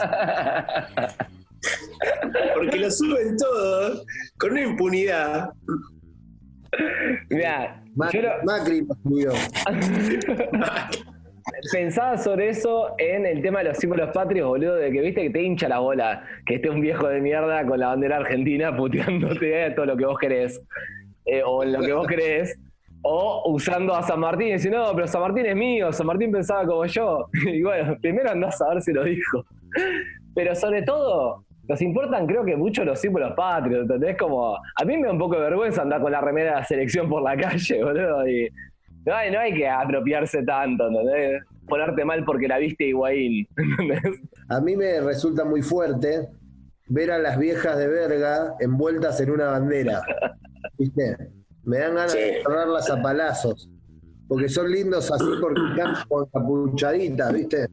Porque 2.55 2.79
lo 2.79 2.91
suben 2.91 3.37
todos 3.37 4.05
con 4.39 4.53
una 4.53 4.63
impunidad. 4.63 5.51
Yo 8.13 8.23
lo- 8.23 8.43
Macri 8.45 8.87
subió. 9.03 9.33
pensaba 11.73 12.17
sobre 12.19 12.51
eso 12.51 12.95
en 12.99 13.27
el 13.27 13.43
tema 13.43 13.59
de 13.61 13.67
los 13.67 13.79
símbolos 13.79 14.11
patrios, 14.13 14.49
boludo, 14.49 14.77
de 14.77 14.91
que 14.91 15.01
viste 15.01 15.23
que 15.23 15.31
te 15.31 15.43
hincha 15.43 15.69
la 15.69 15.79
bola 15.81 16.25
que 16.47 16.57
esté 16.57 16.71
un 16.71 16.81
viejo 16.81 17.09
de 17.09 17.21
mierda 17.21 17.65
con 17.67 17.79
la 17.81 17.89
bandera 17.89 18.19
argentina 18.19 18.77
puteándote 18.77 19.71
todo 19.73 19.87
lo 19.87 19.97
que 19.97 20.07
vos 20.07 20.19
querés, 20.19 20.61
eh, 21.27 21.43
o 21.45 21.65
lo 21.65 21.81
que 21.81 21.93
vos 21.93 22.07
crees, 22.07 22.59
o 23.03 23.51
usando 23.53 23.95
a 23.95 24.03
San 24.03 24.21
Martín 24.21 24.49
y 24.49 24.53
decir, 24.53 24.71
no, 24.71 24.93
pero 24.95 25.07
San 25.09 25.23
Martín 25.23 25.47
es 25.47 25.57
mío, 25.57 25.93
San 25.93 26.07
Martín 26.07 26.31
pensaba 26.31 26.65
como 26.67 26.87
yo. 26.87 27.29
Y 27.47 27.63
bueno, 27.63 27.97
primero 28.01 28.31
andás 28.31 28.61
a 28.63 28.75
ver 28.75 28.83
si 28.83 28.93
lo 28.93 29.05
dijo. 29.05 29.45
pero 30.35 30.55
sobre 30.55 30.83
todo, 30.83 31.45
nos 31.69 31.81
importan 31.81 32.27
creo 32.27 32.45
que 32.45 32.57
mucho 32.57 32.85
los 32.85 33.01
símbolos 33.01 33.33
patrios, 33.35 33.83
¿entendés? 33.83 34.17
Como, 34.19 34.55
a 34.57 34.85
mí 34.85 34.97
me 34.97 35.07
da 35.07 35.13
un 35.13 35.19
poco 35.19 35.37
de 35.37 35.43
vergüenza 35.43 35.83
andar 35.83 36.01
con 36.01 36.13
la 36.13 36.21
remera 36.21 36.51
de 36.51 36.57
la 36.61 36.65
selección 36.65 37.09
por 37.09 37.23
la 37.23 37.37
calle, 37.41 37.83
boludo, 37.85 38.27
y 38.29 38.49
no 39.05 39.15
hay, 39.15 39.31
no 39.31 39.39
hay 39.41 39.55
que 39.55 39.69
apropiarse 39.69 40.43
tanto, 40.45 40.89
¿entendés? 40.89 41.43
Ponerte 41.69 42.05
mal 42.05 42.25
porque 42.25 42.49
la 42.49 42.59
viste 42.59 42.85
Higuaín, 42.89 43.47
¿entendés? 43.57 44.21
A 44.49 44.61
mí 44.61 44.77
me 44.77 45.01
resulta 45.01 45.45
muy 45.45 45.63
fuerte 45.63 46.29
ver 46.89 47.11
a 47.11 47.19
las 47.19 47.39
viejas 47.39 47.79
de 47.79 47.87
verga 47.87 48.55
envueltas 48.61 49.21
en 49.21 49.31
una 49.31 49.47
bandera. 49.47 50.03
¿Viste? 50.79 51.17
Me 51.65 51.79
dan 51.79 51.95
ganas 51.95 52.13
Sí. 52.13 52.19
de 52.19 52.43
cerrarlas 52.43 52.91
a 52.91 53.01
palazos. 53.01 53.69
Porque 54.29 54.49
son 54.49 54.71
lindos 54.71 55.11
así 55.13 55.25
porque 55.41 55.61
están 55.71 55.95
con 56.09 56.27
capuchaditas, 56.27 57.33
¿viste? 57.33 57.67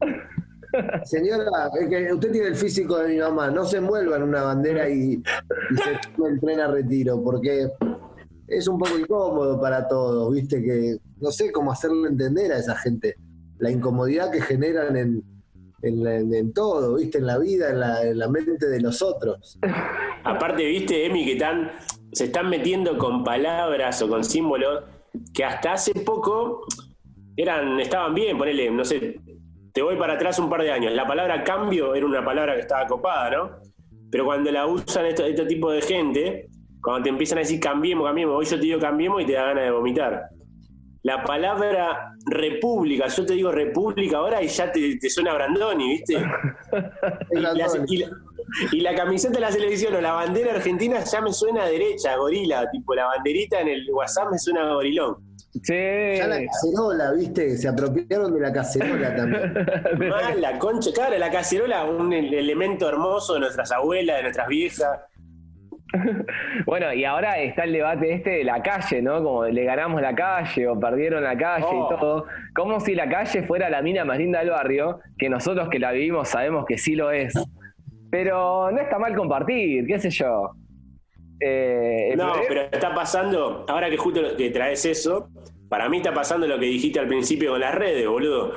Señora, 1.04 1.70
usted 2.12 2.32
tiene 2.32 2.48
el 2.48 2.56
físico 2.56 2.98
de 2.98 3.08
mi 3.08 3.18
mamá, 3.18 3.50
no 3.50 3.64
se 3.64 3.78
envuelva 3.78 4.16
en 4.16 4.22
una 4.22 4.42
bandera 4.42 4.88
y, 4.88 5.16
se 5.16 6.12
tome 6.16 6.30
el 6.30 6.40
tren 6.40 6.60
a 6.60 6.68
retiro, 6.68 7.22
porque 7.22 7.68
es 8.46 8.68
un 8.68 8.78
poco 8.78 8.98
incómodo 8.98 9.60
para 9.60 9.86
todos, 9.88 10.32
¿viste? 10.34 10.62
Que 10.62 10.98
no 11.20 11.30
sé 11.30 11.52
cómo 11.52 11.72
hacerle 11.72 12.08
entender 12.08 12.52
a 12.52 12.58
esa 12.58 12.76
gente 12.76 13.16
la 13.58 13.70
incomodidad 13.70 14.30
que 14.30 14.40
generan 14.40 14.96
en, 14.96 15.22
en, 15.82 16.52
todo, 16.52 16.96
¿viste? 16.96 17.18
En 17.18 17.26
la 17.26 17.38
vida, 17.38 17.70
en 17.70 17.80
la, 17.80 18.02
en 18.02 18.18
la 18.18 18.28
mente 18.28 18.68
de 18.68 18.80
los 18.80 19.02
otros. 19.02 19.58
Aparte, 20.24 20.64
viste, 20.64 21.06
Emi, 21.06 21.24
que 21.24 21.38
se 22.12 22.24
están 22.24 22.48
metiendo 22.48 22.98
con 22.98 23.22
palabras 23.22 24.00
o 24.02 24.08
con 24.08 24.24
símbolos 24.24 24.84
que 25.32 25.44
hasta 25.44 25.72
hace 25.72 25.94
poco 25.94 26.64
eran, 27.36 27.80
estaban 27.80 28.14
bien, 28.14 28.36
ponele, 28.36 28.70
no 28.70 28.84
sé, 28.84 29.20
te 29.72 29.82
voy 29.82 29.96
para 29.96 30.14
atrás 30.14 30.38
un 30.38 30.48
par 30.50 30.62
de 30.62 30.70
años. 30.72 30.92
La 30.92 31.06
palabra 31.06 31.42
cambio 31.44 31.94
era 31.94 32.06
una 32.06 32.24
palabra 32.24 32.54
que 32.54 32.60
estaba 32.60 32.86
copada, 32.86 33.30
¿no? 33.30 33.50
Pero 34.10 34.24
cuando 34.24 34.50
la 34.50 34.66
usan 34.66 35.06
este 35.06 35.46
tipo 35.46 35.70
de 35.70 35.80
gente, 35.82 36.48
cuando 36.82 37.04
te 37.04 37.08
empiezan 37.10 37.38
a 37.38 37.42
decir 37.42 37.60
cambiemos, 37.60 38.04
cambiemos, 38.06 38.36
hoy 38.36 38.44
yo 38.46 38.56
te 38.56 38.62
digo 38.62 38.78
cambiemos 38.80 39.22
y 39.22 39.26
te 39.26 39.32
da 39.34 39.44
ganas 39.46 39.64
de 39.64 39.70
vomitar. 39.70 40.22
La 41.02 41.24
palabra 41.24 42.12
república, 42.26 43.06
yo 43.06 43.24
te 43.24 43.32
digo 43.34 43.50
república 43.50 44.18
ahora 44.18 44.42
y 44.42 44.48
ya 44.48 44.70
te, 44.70 44.98
te 44.98 45.08
suena 45.08 45.32
Brandoni, 45.34 45.88
¿viste? 45.90 46.16
Y 47.32 47.38
la, 47.40 47.54
y 47.88 47.96
la- 47.98 48.10
y 48.72 48.80
la 48.80 48.94
camiseta 48.96 49.34
de 49.34 49.40
la 49.40 49.52
selección 49.52 49.94
o 49.94 50.00
la 50.00 50.12
bandera 50.12 50.52
argentina 50.54 50.98
ya 51.04 51.20
me 51.20 51.32
suena 51.32 51.62
a 51.62 51.68
derecha, 51.68 52.16
gorila, 52.16 52.68
tipo 52.72 52.94
la 52.96 53.06
banderita 53.06 53.60
en 53.60 53.68
el 53.68 53.86
WhatsApp 53.92 54.32
me 54.32 54.38
suena 54.38 54.68
a 54.68 54.74
gorilón. 54.74 55.16
Sí. 55.62 55.74
Ya 56.16 56.26
la 56.28 56.38
cacerola, 56.44 57.12
¿viste? 57.12 57.56
Se 57.56 57.68
apropiaron 57.68 58.32
de 58.34 58.40
la 58.40 58.52
cacerola 58.52 59.16
también. 59.16 59.52
Mal, 60.08 60.40
la 60.40 60.58
concha, 60.58 60.90
claro, 60.94 61.18
la 61.18 61.30
cacerola, 61.30 61.84
un 61.86 62.12
el- 62.12 62.32
elemento 62.32 62.88
hermoso 62.88 63.34
de 63.34 63.40
nuestras 63.40 63.72
abuelas, 63.72 64.16
de 64.18 64.22
nuestras 64.22 64.48
viejas. 64.48 65.00
Bueno, 66.66 66.92
y 66.92 67.04
ahora 67.04 67.38
está 67.40 67.64
el 67.64 67.72
debate 67.72 68.12
este 68.12 68.30
de 68.30 68.44
la 68.44 68.62
calle, 68.62 69.02
¿no? 69.02 69.22
Como 69.24 69.44
le 69.46 69.64
ganamos 69.64 70.00
la 70.00 70.14
calle 70.14 70.68
o 70.68 70.78
perdieron 70.78 71.24
la 71.24 71.36
calle 71.36 71.66
Oh. 71.68 71.88
y 71.92 71.96
todo. 71.98 72.26
Como 72.54 72.78
si 72.78 72.94
la 72.94 73.08
calle 73.08 73.42
fuera 73.42 73.68
la 73.68 73.82
mina 73.82 74.04
más 74.04 74.18
linda 74.18 74.38
del 74.38 74.50
barrio, 74.50 75.00
que 75.18 75.28
nosotros 75.28 75.68
que 75.68 75.80
la 75.80 75.90
vivimos 75.90 76.28
sabemos 76.28 76.64
que 76.64 76.78
sí 76.78 76.94
lo 76.94 77.10
es. 77.10 77.34
Pero 78.08 78.70
no 78.70 78.80
está 78.80 79.00
mal 79.00 79.16
compartir, 79.16 79.84
qué 79.86 79.98
sé 79.98 80.10
yo. 80.10 80.52
Eh, 81.40 82.14
No, 82.16 82.24
problema- 82.32 82.44
pero 82.48 82.60
está 82.70 82.94
pasando, 82.94 83.64
ahora 83.68 83.88
que 83.90 83.96
justo 83.96 84.36
que 84.36 84.50
traes 84.50 84.84
eso, 84.84 85.28
para 85.68 85.88
mí 85.88 85.98
está 85.98 86.12
pasando 86.12 86.46
lo 86.46 86.58
que 86.58 86.66
dijiste 86.66 86.98
al 87.00 87.06
principio 87.08 87.52
con 87.52 87.60
las 87.60 87.74
redes, 87.74 88.06
boludo. 88.08 88.52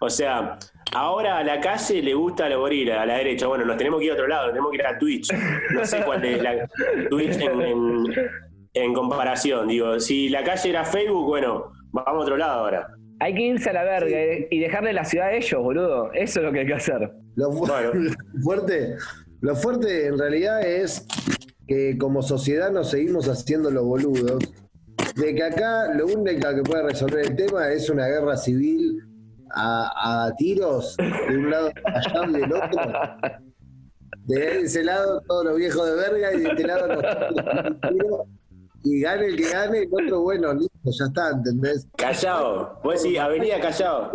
O 0.00 0.10
sea, 0.10 0.58
ahora 0.94 1.38
a 1.38 1.44
la 1.44 1.60
calle 1.60 2.02
le 2.02 2.12
gusta 2.14 2.46
a 2.46 2.48
los 2.48 2.58
gorilas, 2.58 2.98
a 2.98 3.06
la 3.06 3.16
derecha. 3.18 3.46
Bueno, 3.46 3.64
nos 3.64 3.76
tenemos 3.76 4.00
que 4.00 4.06
ir 4.06 4.10
a 4.10 4.14
otro 4.14 4.26
lado, 4.26 4.46
nos 4.46 4.52
tenemos 4.52 4.70
que 4.72 4.76
ir 4.76 4.86
a 4.86 4.98
Twitch. 4.98 5.32
No 5.72 5.84
sé 5.86 6.02
cuál 6.04 6.24
es 6.24 6.42
la 6.42 6.68
Twitch 7.08 7.36
en, 7.40 7.60
en- 7.62 8.04
en 8.74 8.92
comparación. 8.92 9.68
Digo, 9.68 9.98
si 10.00 10.28
la 10.28 10.42
calle 10.44 10.68
era 10.70 10.84
Facebook, 10.84 11.24
bueno, 11.24 11.72
vamos 11.92 12.20
a 12.20 12.24
otro 12.24 12.36
lado 12.36 12.60
ahora. 12.64 12.88
Hay 13.20 13.32
que 13.32 13.42
irse 13.42 13.70
a 13.70 13.72
la 13.72 13.84
verga 13.84 14.10
eh, 14.18 14.46
y 14.50 14.58
dejarle 14.58 14.92
la 14.92 15.04
ciudad 15.06 15.28
a 15.28 15.32
ellos, 15.32 15.62
boludo. 15.62 16.12
Eso 16.12 16.40
es 16.40 16.44
lo 16.46 16.52
que 16.52 16.58
hay 16.60 16.66
que 16.66 16.74
hacer. 16.74 17.10
Lo, 17.36 17.50
fu- 17.52 17.66
Bueno. 17.66 17.90
lo 17.94 18.10
fuerte, 18.42 18.96
lo 19.40 19.54
fuerte 19.56 20.08
en 20.08 20.18
realidad 20.18 20.60
es 20.66 21.06
que 21.66 21.98
como 21.98 22.22
sociedad 22.22 22.70
nos 22.70 22.90
seguimos 22.90 23.28
haciendo 23.28 23.70
los 23.70 23.84
boludos, 23.84 24.38
de 25.16 25.34
que 25.34 25.42
acá 25.42 25.94
lo 25.94 26.06
único 26.06 26.54
que 26.54 26.62
puede 26.62 26.82
resolver 26.84 27.26
el 27.26 27.36
tema 27.36 27.68
es 27.70 27.88
una 27.90 28.06
guerra 28.06 28.36
civil 28.36 29.02
a, 29.50 30.26
a 30.26 30.34
tiros 30.36 30.96
de 30.96 31.36
un 31.36 31.50
lado 31.50 31.70
allá 31.84 32.26
y 32.28 32.32
del 32.32 32.52
otro. 32.52 32.92
De 34.24 34.60
ese 34.60 34.84
lado 34.84 35.22
todos 35.26 35.44
los 35.46 35.56
viejos 35.56 35.86
de 35.86 35.94
verga 35.94 36.34
y 36.34 36.40
de 36.40 36.48
este 36.48 36.66
lado 36.66 37.00
tiro, 37.88 38.26
y 38.82 39.00
gane 39.00 39.26
el 39.26 39.36
que 39.36 39.48
gane, 39.50 39.78
el 39.80 39.88
otro 39.90 40.20
bueno, 40.22 40.52
listo, 40.52 40.90
ya 40.90 41.04
está, 41.06 41.30
¿entendés? 41.30 41.86
Callao, 41.96 42.80
vos 42.82 43.02
decís, 43.02 43.18
Avenida 43.18 43.60
Callao. 43.60 44.10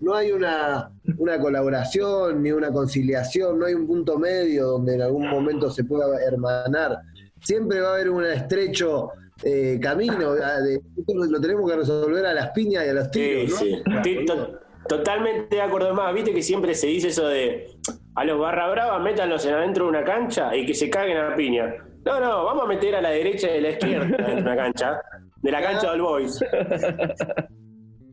No 0.00 0.14
hay 0.14 0.30
una, 0.32 0.90
una 1.18 1.40
colaboración 1.40 2.42
ni 2.42 2.52
una 2.52 2.70
conciliación, 2.72 3.58
no 3.58 3.66
hay 3.66 3.74
un 3.74 3.86
punto 3.86 4.18
medio 4.18 4.66
donde 4.66 4.94
en 4.94 5.02
algún 5.02 5.28
momento 5.28 5.70
se 5.70 5.84
pueda 5.84 6.06
hermanar. 6.24 6.98
Siempre 7.42 7.80
va 7.80 7.90
a 7.90 7.94
haber 7.94 8.10
un 8.10 8.24
estrecho 8.24 9.10
eh, 9.44 9.78
camino, 9.80 10.34
ah, 10.42 10.60
de- 10.60 10.80
lo 11.06 11.40
tenemos 11.40 11.70
que 11.70 11.76
resolver 11.76 12.26
a 12.26 12.34
las 12.34 12.50
piñas 12.50 12.84
y 12.86 12.88
a 12.88 12.92
los 12.94 13.04
Sí, 13.06 13.10
tiros. 13.12 13.50
¿no? 13.86 14.04
sí. 14.04 14.24
To- 14.26 14.60
totalmente 14.88 15.54
de 15.56 15.62
acuerdo 15.62 15.94
más. 15.94 16.12
Viste 16.14 16.32
que 16.32 16.42
siempre 16.42 16.74
se 16.74 16.86
dice 16.88 17.08
eso 17.08 17.26
de 17.28 17.68
a 18.14 18.24
los 18.24 18.38
barra 18.40 18.68
bravas 18.68 19.00
métanlos 19.02 19.44
en 19.46 19.54
adentro 19.54 19.84
de 19.84 19.90
una 19.90 20.04
cancha 20.04 20.54
y 20.56 20.64
que 20.66 20.74
se 20.74 20.90
caguen 20.90 21.16
a 21.18 21.30
la 21.30 21.36
piña. 21.36 21.74
No, 22.04 22.18
no, 22.20 22.44
vamos 22.44 22.64
a 22.64 22.66
meter 22.66 22.94
a 22.96 23.00
la 23.02 23.10
derecha 23.10 23.48
y 23.54 23.58
a 23.58 23.60
la 23.60 23.70
izquierda 23.70 24.26
de 24.26 24.42
una 24.42 24.56
cancha. 24.56 25.00
De 25.42 25.50
la 25.52 25.62
cancha 25.62 25.90
del 25.92 26.00
Boys. 26.02 26.40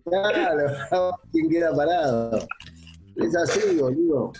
Claro, 0.05 0.67
¿quién 1.31 1.49
queda 1.49 1.75
parado? 1.75 2.39
Es 3.15 3.35
así, 3.35 3.77
boludo. 3.79 4.31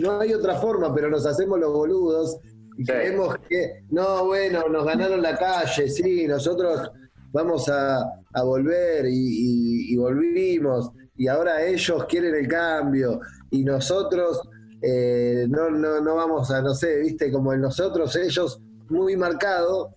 No 0.00 0.20
hay 0.20 0.32
otra 0.32 0.54
forma, 0.56 0.94
pero 0.94 1.10
nos 1.10 1.26
hacemos 1.26 1.58
los 1.60 1.72
boludos 1.72 2.38
y 2.78 2.84
Sí. 2.86 2.92
creemos 2.92 3.36
que, 3.48 3.84
no, 3.90 4.24
bueno, 4.26 4.66
nos 4.70 4.86
ganaron 4.86 5.20
la 5.20 5.36
calle, 5.36 5.88
sí, 5.90 6.26
nosotros 6.26 6.90
vamos 7.32 7.68
a, 7.68 8.00
a 8.32 8.42
volver 8.44 9.04
y, 9.06 9.10
y- 9.10 9.92
y 9.92 9.96
volvimos, 9.96 10.90
y 11.16 11.28
ahora 11.28 11.62
ellos 11.62 12.06
quieren 12.06 12.34
el 12.34 12.48
cambio, 12.48 13.20
y 13.50 13.62
nosotros 13.64 14.40
eh, 14.80 15.46
no, 15.48 15.70
no, 15.70 16.00
no 16.00 16.14
vamos 16.16 16.50
a, 16.50 16.62
no 16.62 16.74
sé, 16.74 16.98
viste, 17.00 17.30
como 17.30 17.52
en 17.52 17.60
nosotros, 17.60 18.16
ellos 18.16 18.58
muy 18.88 19.16
marcado, 19.16 19.94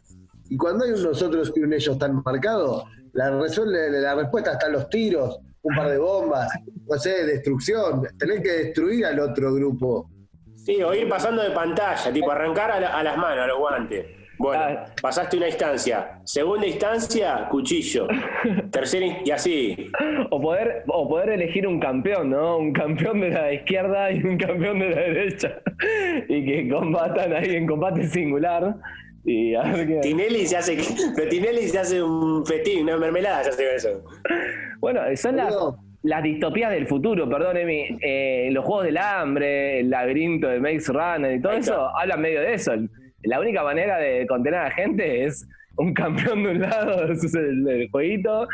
y 0.50 0.58
cuando 0.58 0.84
hay 0.86 0.92
un 0.92 1.02
nosotros 1.04 1.54
y 1.56 1.62
un 1.62 1.74
ellos 1.74 1.98
tan 1.98 2.22
marcado, 2.26 2.84
la, 3.16 3.32
resuelve, 3.40 3.90
la 4.00 4.16
respuesta 4.16 4.52
está 4.54 4.68
en 4.68 4.74
los 4.74 4.90
tiros, 4.90 5.40
un 5.64 5.76
par 5.76 5.90
de 5.90 5.98
bombas, 5.98 6.48
no 6.88 6.98
sé, 7.00 7.26
destrucción, 7.26 8.04
tener 8.20 8.42
que 8.44 8.52
destruir 8.52 9.06
al 9.08 9.20
otro 9.20 9.54
grupo. 9.54 10.10
Sí, 10.56 10.82
o 10.84 10.94
ir 10.94 11.10
pasando 11.10 11.42
de 11.44 11.52
pantalla, 11.52 12.12
tipo 12.14 12.32
arrancar 12.32 12.72
a, 12.72 12.80
la- 12.80 12.98
a 12.98 13.04
las 13.04 13.18
manos, 13.18 13.40
a 13.44 13.48
los 13.48 13.58
guantes. 13.58 14.06
Bueno, 14.38 14.62
Ah. 14.68 14.86
pasaste 15.02 15.38
una 15.38 15.48
instancia. 15.48 16.20
Segunda 16.26 16.68
instancia, 16.68 17.48
cuchillo. 17.50 18.06
Tercera 18.72 19.06
y 19.24 19.32
así. 19.32 19.90
O 20.30 20.42
poder, 20.42 20.84
o 20.88 21.08
poder 21.08 21.30
elegir 21.30 21.66
un 21.66 21.80
campeón, 21.80 22.32
¿no? 22.32 22.58
Un 22.58 22.74
campeón 22.74 23.22
de 23.22 23.30
la 23.30 23.54
izquierda 23.54 24.12
y 24.12 24.22
un 24.24 24.38
campeón 24.38 24.80
de 24.80 24.90
la 24.90 25.02
derecha. 25.02 25.62
Y 26.28 26.46
que 26.46 26.70
combatan 26.70 27.34
ahí 27.34 27.56
en 27.56 27.66
combate 27.68 28.08
singular. 28.08 28.76
Y. 29.26 29.54
Tinelli 30.02 30.46
se 30.46 30.58
hace, 30.58 30.78
pero 31.16 31.30
Tinelli 31.30 31.68
se 31.68 31.80
hace 31.80 32.02
un 32.02 32.46
festín, 32.46 32.84
una 32.84 32.98
mermelada, 32.98 33.44
se 33.44 33.50
hace 33.50 33.76
eso. 33.76 34.04
Bueno, 34.80 35.02
son 35.16 35.38
las, 35.38 35.54
las 36.04 36.24
distopías 36.24 36.72
del 36.72 36.86
futuro, 36.86 37.28
perdón, 37.28 37.58
Emi. 37.58 37.98
Eh, 38.02 38.50
los 38.52 38.64
juegos 38.64 38.86
del 38.86 38.98
hambre, 38.98 39.80
el 39.80 39.90
laberinto 39.90 40.48
de 40.48 40.60
Maze 40.60 40.92
Runner 40.94 41.34
y 41.34 41.42
todo 41.42 41.54
eso 41.54 41.90
hablan 41.98 42.22
medio 42.22 42.42
de 42.42 42.54
eso. 42.54 42.74
La 43.24 43.40
única 43.40 43.64
manera 43.64 43.98
de 43.98 44.28
contener 44.28 44.60
a 44.60 44.64
la 44.66 44.72
gente 44.72 45.26
es 45.26 45.48
un 45.78 45.94
campeón 45.94 46.44
de 46.44 46.50
un 46.52 46.62
lado 46.62 46.98
versus 47.08 47.34
el, 47.34 47.68
el 47.68 47.90
jueguito 47.90 48.48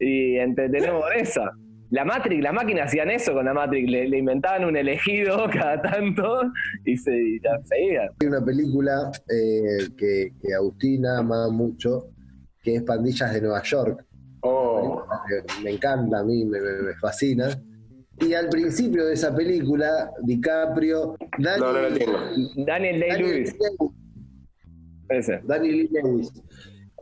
y 0.00 0.36
entretenemos 0.38 1.04
eso. 1.14 1.42
La 1.90 2.04
Matrix, 2.04 2.42
las 2.42 2.52
máquinas 2.52 2.86
hacían 2.88 3.10
eso 3.10 3.32
con 3.32 3.46
la 3.46 3.54
Matrix, 3.54 3.88
le, 3.90 4.08
le 4.08 4.18
inventaban 4.18 4.64
un 4.64 4.76
elegido 4.76 5.48
cada 5.52 5.80
tanto 5.80 6.42
y 6.84 6.96
se 6.96 7.10
y 7.16 7.40
seguían. 7.64 8.08
Hay 8.20 8.26
una 8.26 8.44
película 8.44 9.10
eh, 9.30 9.88
que, 9.96 10.32
que 10.42 10.54
Agustina 10.54 11.18
ama 11.18 11.48
mucho, 11.50 12.08
que 12.62 12.76
es 12.76 12.82
Pandillas 12.82 13.32
de 13.32 13.40
Nueva 13.40 13.62
York. 13.62 14.04
Oh, 14.42 15.02
me 15.64 15.70
encanta, 15.72 16.18
a 16.20 16.24
mí 16.24 16.44
me, 16.44 16.60
me- 16.60 16.82
me 16.82 16.94
fascina. 16.96 17.48
Y 18.20 18.34
al 18.34 18.48
principio 18.48 19.06
de 19.06 19.14
esa 19.14 19.34
película, 19.34 20.10
DiCaprio, 20.24 21.16
Dani, 21.38 21.60
no, 21.60 21.72
no 21.72 21.80
lo 21.82 21.92
tengo. 21.94 22.18
Daniel 22.66 23.00
Dani- 23.00 23.08
Day-Lewis, 23.08 23.56
ese. 25.08 25.40
Dani 25.44 25.70
Lee 25.72 25.88
Lewis. 25.90 26.32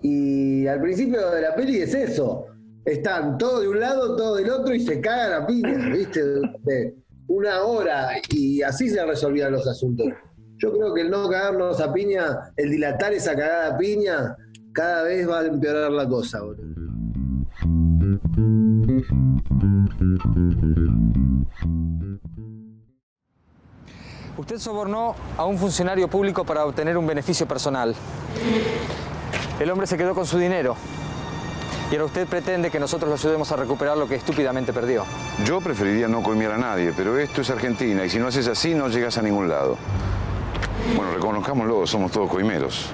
Y 0.03 0.67
al 0.67 0.81
principio 0.81 1.31
de 1.31 1.41
la 1.43 1.55
peli 1.57 1.79
es 1.79 1.95
eso. 1.95 2.47
Están 2.87 3.37
todos 3.37 3.63
de 3.63 3.69
un 3.69 3.81
lado, 3.81 4.15
todos 4.15 4.39
del 4.39 4.49
otro 4.49 4.73
y 4.73 4.79
se 4.79 5.01
cagan 5.01 5.43
a 5.43 5.47
piñas, 5.47 5.91
¿viste? 5.91 6.21
Eh, 6.71 6.95
una 7.27 7.65
hora 7.65 8.11
y 8.31 8.63
así 8.63 8.89
se 8.89 9.05
resolvían 9.05 9.51
los 9.51 9.67
asuntos. 9.67 10.07
Yo 10.59 10.73
creo 10.73 10.95
que 10.95 11.01
el 11.01 11.11
no 11.11 11.29
cagarnos 11.29 11.81
a 11.81 11.93
piña, 11.93 12.53
el 12.57 12.71
dilatar 12.71 13.13
esa 13.13 13.35
cagada 13.35 13.77
piña, 13.77 14.37
cada 14.73 15.03
vez 15.03 15.29
va 15.29 15.41
a 15.41 15.47
empeorar 15.47 15.91
la 15.91 16.09
cosa. 16.09 16.39
Usted 24.39 24.59
sobornó 24.59 25.17
a 25.37 25.45
un 25.45 25.59
funcionario 25.59 26.07
público 26.07 26.45
para 26.45 26.65
obtener 26.65 26.97
un 26.97 27.07
beneficio 27.09 27.49
personal. 27.49 27.97
El 29.59 29.71
hombre 29.73 29.89
se 29.89 29.99
quedó 29.99 30.15
con 30.15 30.25
su 30.25 30.39
dinero. 30.39 30.77
Y 31.91 31.95
ahora 31.95 32.07
usted 32.07 32.27
pretende 32.27 32.71
que 32.71 32.81
nosotros 32.81 33.09
lo 33.09 33.15
ayudemos 33.15 33.53
a 33.53 33.57
recuperar 33.57 33.97
lo 33.97 34.09
que 34.09 34.17
estúpidamente 34.17 34.73
perdió. 34.73 35.05
Yo 35.45 35.61
preferiría 35.61 36.09
no 36.09 36.23
coimear 36.23 36.53
a 36.53 36.59
nadie, 36.59 36.93
pero 36.97 37.17
esto 37.19 37.43
es 37.43 37.51
Argentina 37.51 38.05
y 38.05 38.11
si 38.11 38.19
no 38.19 38.27
haces 38.27 38.49
así 38.49 38.75
no 38.75 38.89
llegas 38.89 39.19
a 39.19 39.23
ningún 39.23 39.49
lado. 39.49 39.79
Bueno, 40.97 41.13
reconozcámoslo, 41.13 41.87
somos 41.87 42.11
todos 42.11 42.29
coimeros. 42.29 42.91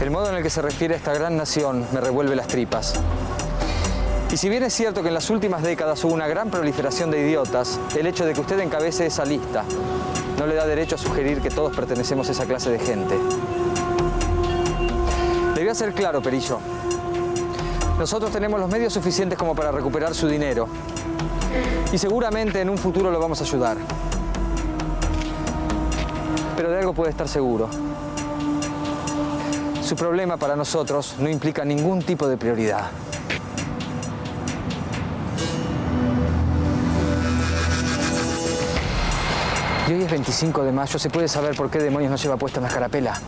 El 0.00 0.10
modo 0.10 0.28
en 0.28 0.36
el 0.36 0.42
que 0.42 0.50
se 0.50 0.60
refiere 0.60 0.92
a 0.92 0.98
esta 0.98 1.14
gran 1.14 1.38
nación 1.38 1.86
me 1.90 2.02
revuelve 2.02 2.36
las 2.36 2.48
tripas. 2.48 2.94
Y 4.30 4.36
si 4.36 4.50
bien 4.50 4.62
es 4.62 4.74
cierto 4.74 5.00
que 5.00 5.08
en 5.08 5.14
las 5.14 5.30
últimas 5.30 5.62
décadas 5.62 6.04
hubo 6.04 6.12
una 6.12 6.26
gran 6.26 6.50
proliferación 6.50 7.10
de 7.10 7.20
idiotas, 7.20 7.80
el 7.96 8.06
hecho 8.06 8.26
de 8.26 8.34
que 8.34 8.40
usted 8.40 8.58
encabece 8.60 9.06
esa 9.06 9.24
lista 9.24 9.64
no 10.38 10.46
le 10.46 10.54
da 10.54 10.66
derecho 10.66 10.96
a 10.96 10.98
sugerir 10.98 11.40
que 11.40 11.48
todos 11.48 11.74
pertenecemos 11.74 12.28
a 12.28 12.32
esa 12.32 12.44
clase 12.44 12.70
de 12.70 12.78
gente. 12.78 13.16
Ser 15.76 15.92
claro, 15.92 16.22
Perillo. 16.22 16.58
Nosotros 17.98 18.32
tenemos 18.32 18.58
los 18.58 18.70
medios 18.70 18.94
suficientes 18.94 19.38
como 19.38 19.54
para 19.54 19.70
recuperar 19.70 20.14
su 20.14 20.26
dinero. 20.26 20.66
Y 21.92 21.98
seguramente 21.98 22.62
en 22.62 22.70
un 22.70 22.78
futuro 22.78 23.10
lo 23.10 23.20
vamos 23.20 23.42
a 23.42 23.44
ayudar. 23.44 23.76
Pero 26.56 26.70
de 26.70 26.78
algo 26.78 26.94
puede 26.94 27.10
estar 27.10 27.28
seguro. 27.28 27.68
Su 29.82 29.94
problema 29.96 30.38
para 30.38 30.56
nosotros 30.56 31.16
no 31.18 31.28
implica 31.28 31.62
ningún 31.62 32.02
tipo 32.02 32.26
de 32.26 32.38
prioridad. 32.38 32.86
Y 39.86 39.92
hoy 39.92 40.02
es 40.04 40.10
25 40.10 40.64
de 40.64 40.72
mayo, 40.72 40.98
¿se 40.98 41.10
puede 41.10 41.28
saber 41.28 41.54
por 41.54 41.68
qué 41.68 41.80
demonios 41.80 42.10
no 42.10 42.16
lleva 42.16 42.38
puesta 42.38 42.60
una 42.60 42.68
escarapela? 42.68 43.20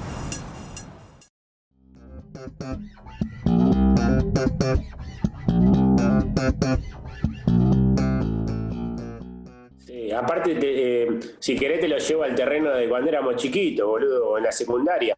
Aparte, 10.17 10.55
te- 10.57 11.03
eh, 11.05 11.09
si 11.39 11.57
querés 11.57 11.81
te 11.81 11.89
lo 11.89 11.99
llevo 11.99 12.23
al 12.25 12.35
terreno 12.35 12.71
de 12.71 12.89
cuando 12.89 13.09
éramos 13.09 13.37
chiquitos, 13.37 13.87
boludo, 13.87 14.37
en 14.39 14.45
la 14.45 14.53
secundaria. 14.53 15.15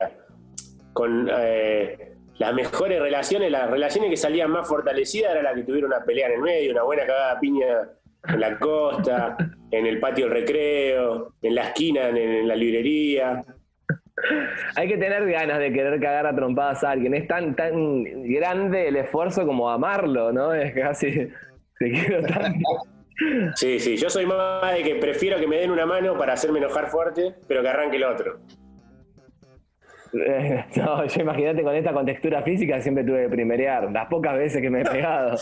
Con 0.92 1.28
eh, 1.33 2.14
las 2.38 2.52
mejores 2.54 3.00
relaciones, 3.00 3.50
las 3.50 3.71
relaciones 3.71 4.11
que 4.11 4.16
salían 4.16 4.50
más 4.50 4.69
fortalecidas 4.69 5.33
era 5.33 5.42
la 5.42 5.54
que 5.54 5.62
tuvieron 5.62 5.92
una 5.92 6.04
pelea 6.04 6.26
en 6.28 6.35
el 6.35 6.40
medio, 6.42 6.73
una 6.73 6.83
buena 6.83 7.07
cagada 7.07 7.40
piña 7.40 7.88
en 8.28 8.40
la 8.40 8.59
costa, 8.59 9.37
en 9.71 9.87
el 9.87 9.99
patio 10.00 10.26
del 10.26 10.35
recreo, 10.35 11.35
en 11.40 11.54
la 11.54 11.69
esquina, 11.69 12.09
en 12.09 12.47
la 12.47 12.57
librería. 12.57 13.45
Hay 14.76 14.88
que 14.88 14.96
tener 14.96 15.28
ganas 15.30 15.58
de 15.58 15.73
querer 15.73 16.00
cagar 16.00 16.26
a 16.26 16.34
trompadas 16.34 16.82
a 16.84 16.90
alguien. 16.90 17.14
Es 17.14 17.26
tan, 17.26 17.54
tan 17.54 18.04
grande 18.25 18.88
el 18.88 18.97
esfuerzo 18.97 19.47
como 19.47 19.71
amarlo, 19.71 20.32
¿no? 20.32 20.54
Es 20.60 20.75
casi. 20.75 21.28
Te 21.78 21.90
quiero 21.90 22.23
tanto. 22.23 22.69
Sí, 23.54 23.78
sí, 23.80 23.97
yo 23.97 24.08
soy 24.08 24.25
más 24.25 24.73
de 24.73 24.82
que 24.82 24.95
prefiero 24.95 25.38
que 25.38 25.47
me 25.47 25.56
den 25.56 25.71
una 25.71 25.84
mano 25.84 26.16
para 26.16 26.32
hacerme 26.32 26.58
enojar 26.58 26.88
fuerte, 26.88 27.34
pero 27.47 27.62
que 27.62 27.69
arranque 27.69 27.97
el 27.97 28.04
otro. 28.04 28.40
No, 30.76 31.06
yo 31.06 31.20
imagínate 31.20 31.62
con 31.62 31.75
esta 31.75 31.92
contextura 31.92 32.42
física 32.42 32.80
siempre 32.80 33.04
tuve 33.04 33.25
que 33.25 33.28
primerear. 33.28 33.90
Las 33.90 34.08
pocas 34.08 34.36
veces 34.36 34.60
que 34.60 34.70
me 34.70 34.80
he 34.80 34.84
pegado. 34.84 35.36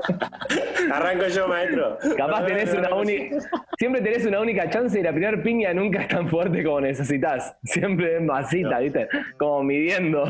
Arranco 0.92 1.26
yo, 1.28 1.48
maestro. 1.48 1.98
Capaz 2.16 2.46
tenés 2.46 2.74
una 2.74 2.94
única. 2.94 3.36
Siempre 3.78 4.00
tenés 4.00 4.26
una 4.26 4.40
única 4.40 4.68
chance 4.68 4.98
y 4.98 5.02
la 5.02 5.12
primera 5.12 5.40
piña 5.42 5.72
nunca 5.72 6.02
es 6.02 6.08
tan 6.08 6.28
fuerte 6.28 6.64
como 6.64 6.80
necesitas. 6.80 7.56
Siempre 7.64 8.16
es 8.16 8.22
masita, 8.22 8.78
¿viste? 8.78 9.08
Como 9.38 9.62
midiendo. 9.62 10.24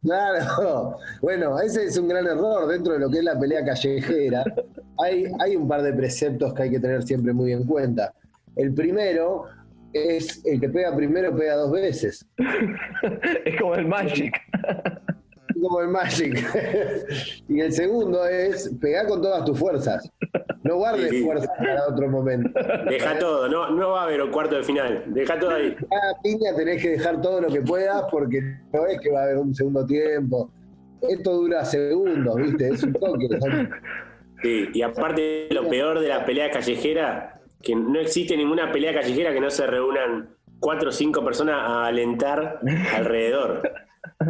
Claro, 0.00 0.96
bueno, 1.20 1.58
ese 1.60 1.86
es 1.86 1.98
un 1.98 2.08
gran 2.08 2.24
error 2.24 2.68
dentro 2.68 2.92
de 2.92 3.00
lo 3.00 3.10
que 3.10 3.18
es 3.18 3.24
la 3.24 3.38
pelea 3.38 3.64
callejera. 3.64 4.44
Hay, 5.02 5.24
hay 5.40 5.56
un 5.56 5.66
par 5.66 5.82
de 5.82 5.92
preceptos 5.92 6.54
que 6.54 6.62
hay 6.62 6.70
que 6.70 6.78
tener 6.78 7.02
siempre 7.02 7.32
muy 7.32 7.52
en 7.52 7.64
cuenta. 7.66 8.14
El 8.54 8.74
primero 8.74 9.46
es 9.92 10.44
el 10.44 10.60
que 10.60 10.68
pega 10.68 10.94
primero 10.94 11.34
pega 11.36 11.54
dos 11.56 11.72
veces, 11.72 12.26
Es 13.44 13.60
como 13.60 13.74
el 13.74 13.86
Magic. 13.86 14.34
como 15.60 15.80
el 15.80 15.88
Magic. 15.88 16.36
y 17.48 17.60
el 17.60 17.72
segundo 17.72 18.24
es 18.26 18.72
pegar 18.80 19.06
con 19.06 19.20
todas 19.22 19.44
tus 19.44 19.58
fuerzas. 19.58 20.08
No 20.62 20.76
guardes 20.76 21.08
Sí, 21.10 21.18
sí. 21.18 21.24
fuerzas 21.24 21.48
para 21.58 21.86
otro 21.88 22.08
momento. 22.08 22.50
Deja 22.88 23.18
todo, 23.18 23.48
no, 23.48 23.70
no 23.70 23.90
va 23.92 24.02
a 24.02 24.04
haber 24.04 24.22
un 24.22 24.30
cuarto 24.30 24.56
de 24.56 24.62
final. 24.62 25.04
Deja 25.08 25.38
todo 25.38 25.50
ahí. 25.54 25.74
Cada 25.90 26.20
piña 26.22 26.54
tenés 26.56 26.82
que 26.82 26.90
dejar 26.90 27.20
todo 27.22 27.40
lo 27.40 27.48
que 27.48 27.62
puedas 27.62 28.02
porque 28.10 28.40
no 28.72 28.86
es 28.86 29.00
que 29.00 29.10
va 29.10 29.20
a 29.20 29.22
haber 29.24 29.38
un 29.38 29.54
segundo 29.54 29.86
tiempo. 29.86 30.50
Esto 31.08 31.32
dura 31.32 31.64
segundos, 31.64 32.36
¿viste? 32.36 32.68
Es 32.68 32.82
un 32.82 32.92
toque. 32.92 33.28
son- 33.40 33.70
Sí, 34.42 34.68
y 34.72 34.82
aparte 34.82 35.48
lo 35.50 35.68
peor 35.68 35.98
de 36.00 36.08
la 36.08 36.24
pelea 36.24 36.50
callejera, 36.50 37.37
que 37.62 37.74
no 37.74 37.98
existe 37.98 38.36
ninguna 38.36 38.70
pelea 38.72 38.94
callejera 38.94 39.32
que 39.32 39.40
no 39.40 39.50
se 39.50 39.66
reúnan 39.66 40.30
cuatro 40.60 40.90
o 40.90 40.92
cinco 40.92 41.24
personas 41.24 41.56
a 41.56 41.86
alentar 41.86 42.60
alrededor. 42.94 43.62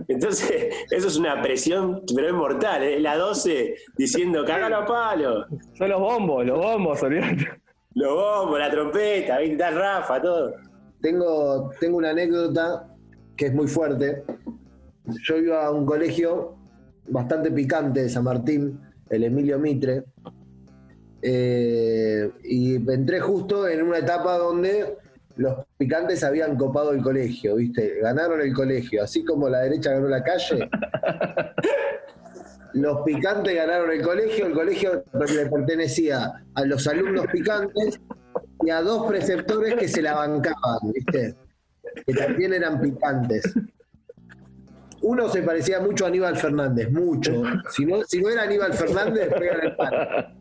Entonces, 0.09 0.75
eso 0.91 1.09
es 1.09 1.17
una 1.17 1.41
presión, 1.41 2.03
pero 2.15 2.29
es 2.29 2.35
mortal. 2.35 2.83
¿eh? 2.83 3.01
La 3.01 3.17
12 3.17 3.75
diciendo, 3.97 4.45
cagalo 4.45 4.77
a 4.77 4.87
palo. 4.87 5.47
Son 5.75 5.89
los 5.89 6.01
bombos, 6.01 6.45
los 6.45 6.59
bombos, 6.59 7.03
olvídate. 7.03 7.49
Los 7.95 8.15
bombos, 8.15 8.59
la 8.59 8.71
trompeta, 8.71 9.39
¿viste? 9.39 9.53
Está 9.53 9.71
Rafa, 9.71 10.21
todo. 10.21 10.55
Tengo, 11.01 11.71
tengo 11.81 11.97
una 11.97 12.11
anécdota 12.11 12.95
que 13.37 13.47
es 13.47 13.55
muy 13.55 13.67
fuerte. 13.67 14.25
Yo 15.25 15.37
iba 15.37 15.65
a 15.65 15.71
un 15.71 15.87
colegio 15.87 16.57
bastante 17.09 17.51
picante 17.51 18.03
de 18.03 18.09
San 18.09 18.25
Martín, 18.25 18.81
el 19.09 19.25
Emilio 19.25 19.59
Mitre, 19.59 20.05
eh, 21.23 22.31
y 22.45 22.77
entré 22.77 23.21
justo 23.21 23.69
en 23.69 23.83
una 23.83 23.99
etapa 23.99 24.39
donde 24.39 24.97
los 25.37 25.65
picantes 25.77 26.23
habían 26.25 26.57
copado 26.57 26.93
el 26.93 27.03
colegio, 27.03 27.57
¿viste? 27.57 27.99
Ganaron 28.01 28.41
el 28.41 28.53
colegio, 28.53 29.03
así 29.03 29.25
como 29.25 29.49
la 29.49 29.61
derecha 29.61 29.93
ganó 29.93 30.09
la 30.09 30.23
calle. 30.23 30.69
Los 32.75 33.01
picantes 33.01 33.55
ganaron 33.55 33.91
el 33.91 34.03
colegio, 34.03 34.47
el 34.47 34.53
colegio 34.53 35.03
le 35.15 35.47
pertenecía 35.47 36.33
a 36.55 36.65
los 36.65 36.87
alumnos 36.87 37.27
picantes 37.33 37.99
y 38.63 38.71
a 38.71 38.83
dos 38.83 39.07
preceptores 39.09 39.75
que 39.75 39.89
se 39.89 40.03
la 40.03 40.15
bancaban, 40.15 40.93
¿viste? 40.93 41.35
Que 42.07 42.13
también 42.13 42.53
eran 42.53 42.79
picantes. 42.79 43.55
Uno 45.01 45.29
se 45.31 45.43
parecía 45.43 45.81
mucho 45.81 46.05
a 46.05 46.09
Aníbal 46.09 46.37
Fernández, 46.37 46.91
mucho. 46.91 47.43
Si 47.71 47.87
no, 47.87 48.05
si 48.05 48.21
no 48.21 48.29
era 48.29 48.43
Aníbal 48.43 48.75
Fernández, 48.75 49.33
pegan 49.39 49.65
el 49.65 49.77
palo. 49.77 50.39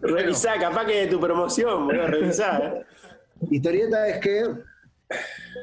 Revisá, 0.00 0.58
capaz 0.58 0.86
que 0.86 1.00
de 1.00 1.06
tu 1.08 1.20
promoción, 1.20 1.86
boludo, 1.86 2.06
revisá. 2.06 2.58
¿eh? 2.58 2.84
Historieta 3.50 4.08
es 4.08 4.18
que 4.18 4.44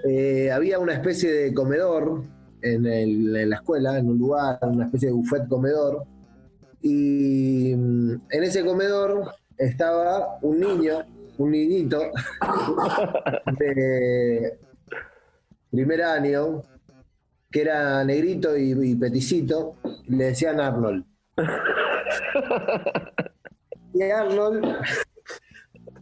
eh, 0.07 0.51
había 0.51 0.79
una 0.79 0.93
especie 0.93 1.31
de 1.31 1.53
comedor 1.53 2.23
en, 2.61 2.85
el- 2.85 3.35
en 3.35 3.49
la 3.49 3.55
escuela, 3.57 3.97
en 3.97 4.09
un 4.09 4.17
lugar, 4.17 4.59
una 4.63 4.85
especie 4.85 5.09
de 5.09 5.13
buffet 5.13 5.47
comedor. 5.47 6.03
Y 6.81 7.73
mm, 7.75 8.11
en 8.29 8.43
ese 8.43 8.63
comedor 8.63 9.33
estaba 9.57 10.37
un 10.41 10.59
niño, 10.59 10.99
un 11.37 11.51
niñito 11.51 11.99
de 13.59 14.57
primer 15.71 16.01
año, 16.03 16.61
que 17.51 17.61
era 17.61 18.03
negrito 18.03 18.57
y, 18.57 18.71
y 18.91 18.95
peticito, 18.95 19.75
y 20.07 20.15
le 20.15 20.25
decían 20.25 20.59
Arnold. 20.59 21.05
Y 23.93 24.01
Arnold 24.03 24.75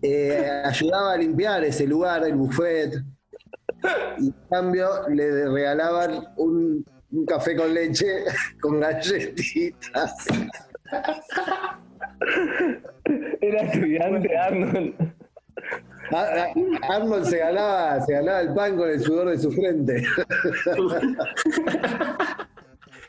eh, 0.01 0.63
ayudaba 0.65 1.13
a 1.13 1.17
limpiar 1.17 1.63
ese 1.63 1.85
lugar, 1.87 2.23
el 2.25 2.33
buffet. 2.35 2.93
Y 4.17 4.27
en 4.27 4.35
cambio 4.49 5.07
le 5.09 5.49
regalaban 5.49 6.27
un, 6.37 6.85
un 7.11 7.25
café 7.25 7.55
con 7.55 7.73
leche 7.73 8.25
con 8.61 8.79
galletitas. 8.79 10.27
Era 13.41 13.61
estudiante 13.61 14.37
Arnold. 14.37 15.13
Arnold 16.89 17.25
se 17.25 17.37
ganaba, 17.37 18.01
se 18.01 18.13
ganaba 18.13 18.41
el 18.41 18.53
pan 18.53 18.77
con 18.77 18.89
el 18.89 18.99
sudor 18.99 19.29
de 19.29 19.37
su 19.37 19.51
frente. 19.51 20.03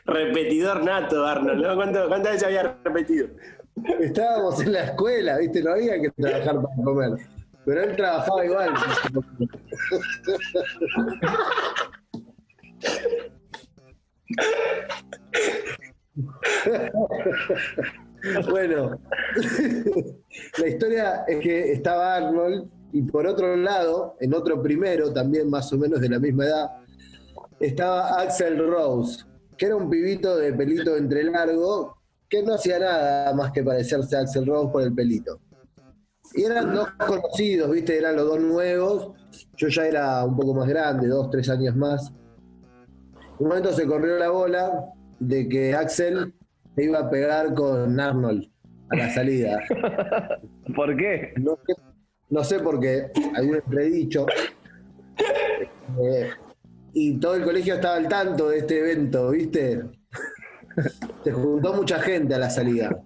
Repetidor 0.05 0.83
nato, 0.83 1.25
Arnold, 1.25 1.61
¿no? 1.65 1.75
¿Cuánto- 1.75 2.07
¿Cuántas 2.07 2.33
veces 2.33 2.47
había 2.47 2.77
repetido? 2.83 3.27
Estábamos 3.99 4.61
en 4.61 4.73
la 4.73 4.83
escuela, 4.85 5.37
¿viste? 5.37 5.61
No 5.63 5.71
había 5.71 5.99
que 6.01 6.09
trabajar 6.11 6.55
para 6.55 6.83
comer. 6.83 7.09
Pero 7.65 7.81
él 7.83 7.95
trabajaba 7.95 8.45
igual. 8.45 8.73
Bueno, 18.49 18.99
la 20.57 20.67
historia 20.67 21.23
es 21.27 21.39
que 21.41 21.71
estaba 21.73 22.15
Arnold 22.15 22.69
y 22.91 23.01
por 23.03 23.27
otro 23.27 23.55
lado, 23.55 24.15
en 24.19 24.33
otro 24.33 24.61
primero, 24.61 25.13
también 25.13 25.49
más 25.49 25.71
o 25.73 25.77
menos 25.77 25.99
de 26.01 26.09
la 26.09 26.19
misma 26.19 26.45
edad, 26.45 26.69
estaba 27.59 28.19
Axel 28.21 28.57
Rose, 28.57 29.25
que 29.57 29.65
era 29.65 29.75
un 29.75 29.89
pibito 29.89 30.37
de 30.37 30.53
pelito 30.53 30.95
entrelargo 30.97 31.97
que 32.29 32.43
no 32.43 32.55
hacía 32.55 32.79
nada 32.79 33.33
más 33.33 33.51
que 33.51 33.63
parecerse 33.63 34.17
a 34.17 34.21
Axel 34.21 34.45
Rose 34.45 34.71
por 34.71 34.81
el 34.81 34.93
pelito. 34.93 35.39
Y 36.33 36.43
eran 36.43 36.73
dos 36.73 36.89
conocidos, 37.07 37.71
¿viste? 37.71 37.97
Eran 37.97 38.15
los 38.15 38.25
dos 38.27 38.39
nuevos. 38.39 39.11
Yo 39.55 39.67
ya 39.67 39.87
era 39.87 40.25
un 40.25 40.35
poco 40.35 40.53
más 40.53 40.67
grande, 40.67 41.07
dos, 41.07 41.29
tres 41.29 41.49
años 41.49 41.75
más. 41.75 42.11
Un 43.37 43.47
momento 43.47 43.71
se 43.73 43.85
corrió 43.85 44.17
la 44.17 44.29
bola 44.29 44.85
de 45.19 45.47
que 45.47 45.73
Axel 45.73 46.33
se 46.75 46.83
iba 46.83 46.99
a 46.99 47.09
pegar 47.09 47.53
con 47.53 47.99
Arnold 47.99 48.49
a 48.89 48.95
la 48.95 49.13
salida. 49.13 49.59
¿Por 50.75 50.95
qué? 50.97 51.33
No 51.37 51.57
sé, 51.65 51.73
no 52.29 52.43
sé 52.43 52.59
por 52.59 52.79
qué, 52.79 53.11
algún 53.35 53.55
entredicho. 53.55 54.25
Eh, 56.01 56.29
y 56.97 57.19
todo 57.19 57.35
el 57.35 57.43
colegio 57.43 57.75
estaba 57.75 57.97
al 57.97 58.07
tanto 58.07 58.49
de 58.49 58.59
este 58.59 58.79
evento, 58.79 59.29
¿viste? 59.31 59.83
Se 61.23 61.31
juntó 61.31 61.73
mucha 61.73 61.99
gente 61.99 62.33
a 62.33 62.39
la 62.39 62.49
salida. 62.49 62.97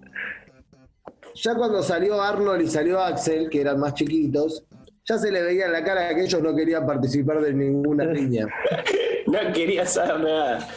Ya 1.33 1.55
cuando 1.55 1.81
salió 1.81 2.21
Arnold 2.21 2.61
y 2.61 2.67
salió 2.67 2.99
Axel, 3.01 3.49
que 3.49 3.61
eran 3.61 3.79
más 3.79 3.95
chiquitos, 3.95 4.63
ya 5.05 5.17
se 5.17 5.31
le 5.31 5.41
veía 5.41 5.65
en 5.65 5.71
la 5.71 5.83
cara 5.83 6.13
que 6.13 6.21
ellos 6.23 6.41
no 6.41 6.55
querían 6.55 6.85
participar 6.85 7.41
de 7.41 7.51
ninguna 7.53 8.05
riña. 8.05 8.47
No 9.27 9.53
quería 9.53 9.85
saber 9.85 10.21
nada. 10.21 10.67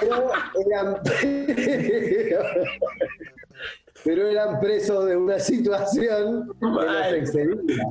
Pero 0.00 0.30
eran, 0.66 0.96
pero 4.02 4.28
eran 4.28 4.60
presos 4.60 5.04
de 5.04 5.14
una 5.14 5.38
situación 5.38 6.48
que 6.58 6.66
los 6.66 7.12
excedía. 7.12 7.84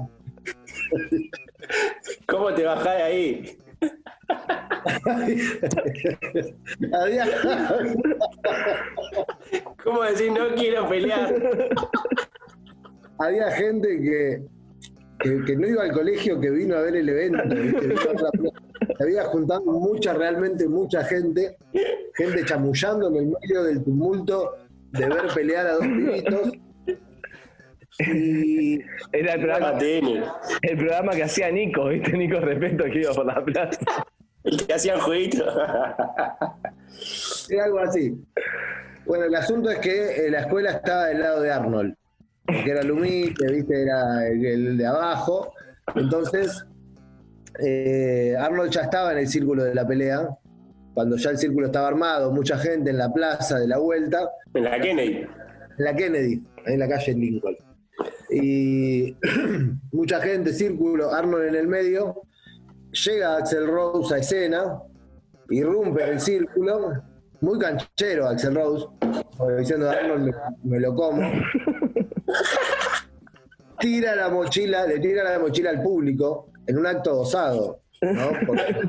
¿Cómo 2.26 2.52
te 2.52 2.64
bajás 2.64 2.96
de 2.98 3.04
ahí? 3.04 3.60
Había, 6.94 7.26
¿Cómo 9.84 10.04
decir 10.04 10.32
no 10.32 10.54
quiero 10.56 10.88
pelear? 10.90 11.34
había 13.20 13.52
gente 13.52 13.88
que, 14.00 14.42
que, 15.20 15.46
que 15.46 15.56
no 15.56 15.68
iba 15.68 15.84
al 15.84 15.92
colegio 15.92 16.40
que 16.40 16.50
vino 16.50 16.76
a 16.76 16.82
ver 16.82 16.96
el 16.96 17.10
evento. 17.10 17.44
había 19.00 19.24
juntado 19.26 19.62
mucha, 19.66 20.14
realmente 20.14 20.68
mucha 20.68 21.04
gente, 21.06 21.58
gente 22.16 22.46
chamullando 22.46 23.10
en 23.10 23.16
el 23.16 23.26
medio 23.28 23.64
del 23.64 23.84
tumulto 23.84 24.56
de 24.92 25.08
ver 25.08 25.28
pelear 25.34 25.68
a 25.68 25.74
dos 25.74 25.84
pibitos. 25.88 26.52
Y 28.00 28.80
Era 29.12 29.34
el 29.34 29.42
programa, 29.42 29.80
el 30.62 30.78
programa 30.78 31.14
que 31.14 31.24
hacía 31.24 31.50
Nico, 31.50 31.88
¿viste? 31.88 32.16
Nico 32.16 32.40
Respeto 32.40 32.84
que 32.86 33.00
iba 33.02 33.12
por 33.12 33.26
la 33.26 33.44
plaza. 33.44 33.80
El 34.48 34.66
que 34.66 34.74
hacían 34.74 35.00
jueguitos. 35.00 35.46
Era 37.50 37.66
algo 37.66 37.80
así. 37.80 38.18
Bueno, 39.06 39.26
el 39.26 39.36
asunto 39.36 39.70
es 39.70 39.80
que 39.80 40.26
eh, 40.28 40.32
la 40.32 40.42
escuela 40.42 40.72
estaba 40.72 41.06
del 41.08 41.20
lado 41.20 41.42
de 41.42 41.52
Arnold, 41.52 41.96
que 42.48 42.72
era 42.72 42.82
el 42.82 42.92
humilde, 42.92 43.52
¿viste? 43.52 43.84
Era 43.84 44.28
el, 44.28 44.46
el 44.46 44.78
de 44.78 44.86
abajo. 44.86 45.54
Entonces, 45.96 46.66
eh, 47.60 48.36
Arnold 48.40 48.72
ya 48.72 48.82
estaba 48.82 49.12
en 49.14 49.20
el 49.20 49.28
círculo 49.28 49.64
de 49.64 49.76
la 49.76 49.88
pelea, 49.88 50.28
cuando 50.94 51.16
ya 51.18 51.30
el 51.32 51.38
círculo 51.38 51.68
estaba 51.68 51.88
armado, 51.88 52.32
mucha 52.32 52.58
gente 52.58 52.90
en 52.90 52.98
la 52.98 53.12
plaza 53.12 53.60
de 53.60 53.68
la 53.68 53.78
vuelta, 53.78 54.30
En 54.54 54.64
la 54.64 54.80
Kennedy. 54.80 55.28
en 55.78 55.86
la 55.86 55.96
Kennedy, 55.96 56.44
en 56.66 56.80
la 56.80 56.88
calle 56.88 57.14
Lincoln. 57.14 57.56
Y 58.30 59.16
mucha 59.92 60.20
gente, 60.22 60.54
círculo, 60.54 61.14
Arnold 61.14 61.50
en 61.50 61.56
el 61.56 61.68
medio. 61.68 62.24
Llega 62.92 63.38
Axel 63.38 63.68
Rose 63.68 64.14
a 64.16 64.18
escena, 64.20 64.82
irrumpe 65.50 66.04
el 66.10 66.20
círculo, 66.20 66.94
muy 67.42 67.60
canchero 67.60 68.28
Axel 68.28 68.56
Rose, 68.56 68.88
diciendo 69.58 69.90
Arnold 69.90 70.26
me, 70.26 70.32
me 70.64 70.80
lo 70.80 70.96
como. 70.96 71.22
Tira 73.80 74.16
la 74.16 74.30
mochila, 74.30 74.86
le 74.88 75.00
tira 75.00 75.24
la 75.24 75.38
mochila 75.40 75.70
al 75.70 75.84
público 75.84 76.50
en 76.66 76.80
un 76.80 76.88
acto 76.88 77.20
osado, 77.22 77.82
¿no? 78.02 78.30
Porque 78.48 78.74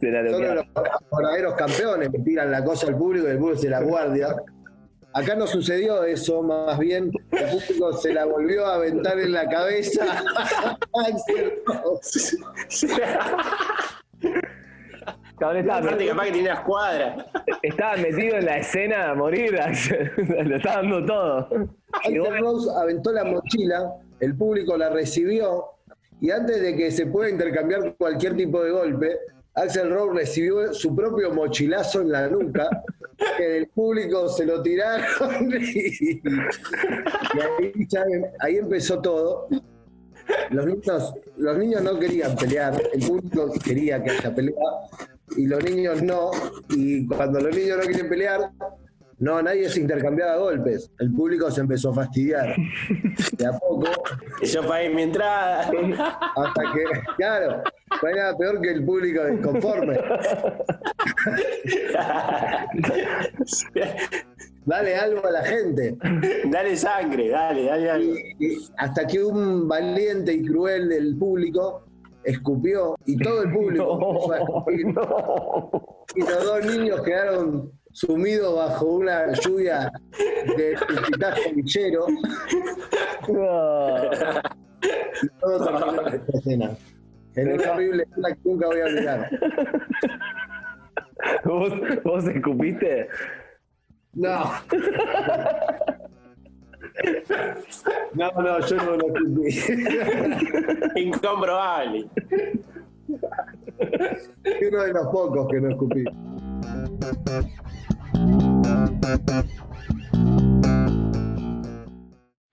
lo 0.00 0.38
que- 0.38 0.54
los 0.54 0.66
verdaderos 1.12 1.54
campeones 1.54 2.08
que 2.10 2.18
tiran 2.20 2.50
la 2.50 2.64
cosa 2.64 2.86
al 2.86 2.96
público 2.96 3.26
y 3.26 3.30
el 3.32 3.38
público 3.38 3.60
se 3.60 3.68
la 3.68 3.82
guardia. 3.82 4.34
Acá 5.14 5.36
no 5.36 5.46
sucedió 5.46 6.02
eso, 6.02 6.42
más 6.42 6.76
bien 6.76 7.12
el 7.30 7.48
público 7.48 7.92
se 7.92 8.12
la 8.12 8.24
volvió 8.24 8.66
a 8.66 8.74
aventar 8.74 9.16
en 9.20 9.32
la 9.32 9.48
cabeza. 9.48 10.04
Axel 10.92 11.52
Rose. 11.64 12.36
Cabrón, 15.38 15.58
estaba, 15.58 15.78
Aparte, 15.78 15.94
metido, 15.96 16.10
capaz 16.10 16.24
que 16.24 16.32
tenía 16.32 16.54
escuadra. 16.54 17.26
estaba 17.62 17.96
metido 17.96 18.36
en 18.36 18.44
la 18.44 18.56
escena 18.58 19.10
a 19.10 19.14
morir, 19.14 19.60
Axel. 19.60 20.10
Lo 20.48 20.56
estaba 20.56 20.76
dando 20.76 21.06
todo. 21.06 21.48
Axel 21.92 22.40
Rose 22.40 22.70
aventó 22.76 23.12
la 23.12 23.24
mochila, 23.24 23.92
el 24.18 24.36
público 24.36 24.76
la 24.76 24.90
recibió 24.90 25.64
y 26.20 26.32
antes 26.32 26.60
de 26.60 26.74
que 26.74 26.90
se 26.90 27.06
pueda 27.06 27.30
intercambiar 27.30 27.94
cualquier 27.98 28.36
tipo 28.36 28.64
de 28.64 28.72
golpe, 28.72 29.16
Axel 29.54 29.90
Rose 29.90 30.18
recibió 30.18 30.74
su 30.74 30.94
propio 30.96 31.32
mochilazo 31.32 32.00
en 32.00 32.10
la 32.10 32.26
nuca, 32.28 32.68
que 33.36 33.58
el 33.58 33.68
público 33.68 34.28
se 34.28 34.46
lo 34.46 34.62
tiraron 34.62 35.52
y, 35.60 36.12
y 36.16 36.22
ahí, 37.40 37.72
ya- 37.88 38.04
ahí 38.40 38.56
empezó 38.56 39.00
todo. 39.00 39.48
Los 40.50 40.66
niños, 40.66 41.14
los 41.36 41.58
niños 41.58 41.82
no 41.82 41.98
querían 41.98 42.34
pelear, 42.36 42.80
el 42.94 43.06
público 43.06 43.52
quería 43.62 44.02
que 44.02 44.10
haya 44.10 44.34
pelea 44.34 44.54
y 45.36 45.46
los 45.46 45.62
niños 45.62 46.02
no. 46.02 46.30
Y 46.70 47.06
cuando 47.06 47.40
los 47.40 47.54
niños 47.54 47.76
no 47.78 47.84
quieren 47.84 48.08
pelear, 48.08 48.50
no, 49.18 49.40
nadie 49.42 49.68
se 49.68 49.80
intercambiaba 49.80 50.36
golpes. 50.38 50.90
El 50.98 51.12
público 51.12 51.50
se 51.50 51.60
empezó 51.60 51.90
a 51.90 51.94
fastidiar. 51.94 52.54
De 53.36 53.46
a 53.46 53.52
poco, 53.58 53.86
yo 54.42 54.66
pagué 54.66 54.88
mi 54.90 55.02
entrada. 55.02 55.70
hasta 56.36 56.62
que, 56.74 56.84
claro, 57.16 57.62
no 58.02 58.10
nada 58.10 58.36
peor 58.36 58.60
que 58.60 58.70
el 58.70 58.84
público 58.84 59.22
desconforme. 59.24 59.98
Dale 64.66 64.96
algo 64.96 65.26
a 65.26 65.30
la 65.30 65.44
gente. 65.44 65.96
dale 66.50 66.74
sangre, 66.76 67.28
dale, 67.28 67.64
dale 67.66 67.90
algo. 67.90 68.14
Y- 68.38 68.56
hasta 68.78 69.06
que 69.06 69.22
un 69.22 69.68
valiente 69.68 70.32
y 70.32 70.42
cruel 70.46 70.88
del 70.88 71.16
público 71.18 71.84
escupió 72.24 72.96
y 73.04 73.18
todo 73.18 73.42
el 73.42 73.52
público 73.52 73.98
empezó 74.00 74.32
a 74.32 74.38
escupir. 74.38 74.86
no. 74.86 75.70
y 76.14 76.20
los 76.20 76.44
dos 76.44 76.64
niños 76.64 77.02
quedaron 77.02 77.70
sumidos 77.92 78.56
bajo 78.56 78.86
una 78.86 79.32
lluvia 79.34 79.92
de 80.56 80.78
pitaje 81.12 81.52
lichero. 81.52 82.06
No. 83.28 84.04
Y 85.22 85.28
todo 85.40 85.64
terminó 85.64 86.08
en 86.08 86.14
esta 86.14 86.38
escena. 86.38 86.70
En 87.36 87.52
una 87.52 87.72
horrible 87.72 88.02
escena 88.04 88.28
que 88.34 88.40
nunca 88.44 88.66
voy 88.68 88.80
a 88.80 88.84
olvidar. 88.86 89.30
¿Vos, 91.44 91.72
¿Vos 92.04 92.26
escupiste? 92.28 93.08
No. 94.14 94.50
No, 98.14 98.30
no, 98.32 98.60
yo 98.66 98.76
no 98.76 98.96
lo 98.96 99.06
escupí. 99.08 101.00
Incomprobable. 101.00 102.06
Uno 103.08 104.82
de 104.82 104.92
los 104.92 105.06
pocos 105.08 105.48
que 105.50 105.60
no 105.60 105.70
escupí. 105.70 106.04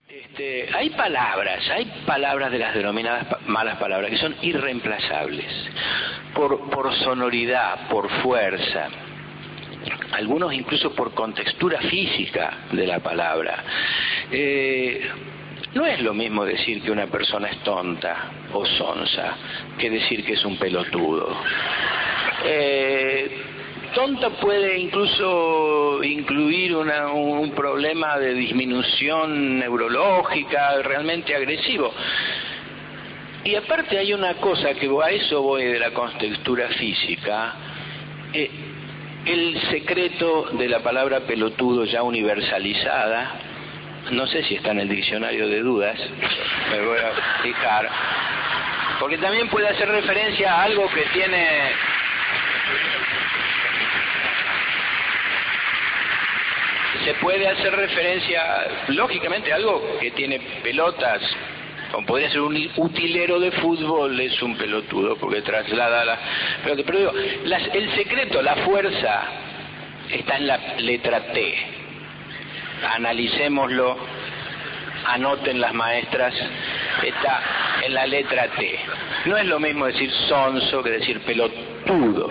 Este, 0.08 0.68
hay 0.74 0.90
palabras, 0.90 1.60
hay 1.70 1.90
palabras 2.06 2.50
de 2.52 2.58
las 2.58 2.74
denominadas 2.74 3.26
pa- 3.26 3.38
malas 3.46 3.78
palabras 3.78 4.10
que 4.10 4.18
son 4.18 4.34
irreemplazables 4.42 5.46
por, 6.34 6.70
por 6.70 6.92
sonoridad, 6.96 7.88
por 7.88 8.08
fuerza, 8.22 8.88
algunos 10.12 10.52
incluso 10.52 10.94
por 10.94 11.12
contextura 11.14 11.78
física 11.80 12.58
de 12.72 12.86
la 12.86 13.00
palabra. 13.00 13.64
Eh, 14.30 15.00
no 15.74 15.86
es 15.86 16.00
lo 16.00 16.12
mismo 16.14 16.44
decir 16.44 16.82
que 16.82 16.90
una 16.90 17.06
persona 17.06 17.48
es 17.48 17.58
tonta 17.60 18.30
o 18.52 18.64
sonsa 18.66 19.36
que 19.78 19.88
decir 19.90 20.24
que 20.24 20.34
es 20.34 20.44
un 20.44 20.58
pelotudo. 20.58 21.34
Eh, 22.44 23.42
tonta 23.94 24.30
puede 24.30 24.78
incluso 24.78 26.02
incluir 26.02 26.74
una- 26.76 27.08
un 27.12 27.52
problema 27.52 28.18
de 28.18 28.34
disminución 28.34 29.58
neurológica 29.60 30.82
realmente 30.82 31.34
agresivo. 31.34 31.92
Y 33.44 33.56
aparte 33.56 33.98
hay 33.98 34.12
una 34.12 34.34
cosa 34.34 34.72
que 34.74 34.88
a 34.88 35.10
eso 35.10 35.42
voy 35.42 35.64
de 35.64 35.78
la 35.78 35.90
contextura 35.90 36.68
física. 36.68 37.54
eh, 38.32 38.50
el 39.24 39.60
secreto 39.70 40.48
de 40.52 40.68
la 40.68 40.80
palabra 40.80 41.20
pelotudo 41.20 41.84
ya 41.84 42.02
universalizada, 42.02 43.30
no 44.10 44.26
sé 44.26 44.42
si 44.42 44.56
está 44.56 44.72
en 44.72 44.80
el 44.80 44.88
diccionario 44.88 45.46
de 45.46 45.60
dudas, 45.60 45.96
me 46.72 46.84
voy 46.84 46.98
a 46.98 47.40
fijar, 47.40 47.88
porque 48.98 49.18
también 49.18 49.48
puede 49.48 49.68
hacer 49.68 49.88
referencia 49.88 50.54
a 50.54 50.64
algo 50.64 50.88
que 50.90 51.02
tiene 51.12 51.46
se 57.04 57.14
puede 57.14 57.48
hacer 57.48 57.74
referencia, 57.74 58.42
lógicamente, 58.88 59.52
a 59.52 59.56
algo 59.56 59.98
que 60.00 60.10
tiene 60.12 60.40
pelotas, 60.62 61.20
podría 62.06 62.30
ser 62.30 62.40
un 62.40 62.70
utilero 62.76 63.38
de 63.38 63.52
fútbol, 63.52 64.18
es 64.20 64.40
un 64.42 64.56
pelotudo, 64.56 65.16
porque 65.16 65.42
traslada 65.42 66.04
la 66.04 66.18
pelota. 66.64 66.82
Pero 66.86 66.98
digo, 66.98 67.12
el 67.74 67.94
secreto, 67.94 68.42
la 68.42 68.56
fuerza, 68.56 69.22
está 70.10 70.36
en 70.36 70.46
la 70.46 70.58
letra 70.78 71.32
T. 71.32 71.54
Analicémoslo, 72.94 73.96
anoten 75.06 75.60
las 75.60 75.74
maestras, 75.74 76.34
está 77.02 77.42
en 77.84 77.94
la 77.94 78.06
letra 78.06 78.48
T. 78.56 78.78
No 79.26 79.36
es 79.36 79.46
lo 79.46 79.60
mismo 79.60 79.86
decir 79.86 80.10
sonso 80.28 80.82
que 80.82 80.90
decir 80.90 81.20
pelotudo. 81.20 82.28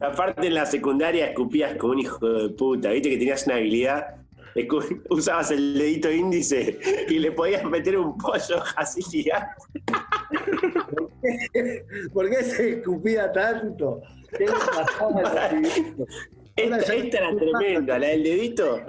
Aparte 0.00 0.46
en 0.46 0.54
la 0.54 0.64
secundaria 0.64 1.26
escupías 1.26 1.76
como 1.76 1.92
un 1.92 1.98
hijo 2.00 2.26
de 2.28 2.48
puta, 2.50 2.90
viste 2.90 3.10
que 3.10 3.18
tenías 3.18 3.46
una 3.46 3.56
habilidad, 3.56 4.16
usabas 5.10 5.50
el 5.50 5.78
dedito 5.78 6.10
índice 6.10 6.78
y 7.08 7.18
le 7.18 7.32
podías 7.32 7.64
meter 7.64 7.98
un 7.98 8.16
pollo 8.16 8.62
así 8.76 9.02
gigante. 9.02 9.50
¿Por 12.12 12.30
qué 12.30 12.44
se 12.44 12.74
escupía 12.74 13.32
tanto? 13.32 14.00
¿Qué 14.36 14.46
le 14.46 14.52
pasaba 14.52 15.20
al 15.20 15.62
recibimiento? 15.62 16.06
Esta, 16.58 16.92
esta 16.92 17.18
era 17.18 17.36
tremenda, 17.36 17.98
la 18.00 18.08
del 18.08 18.24
dedito. 18.24 18.80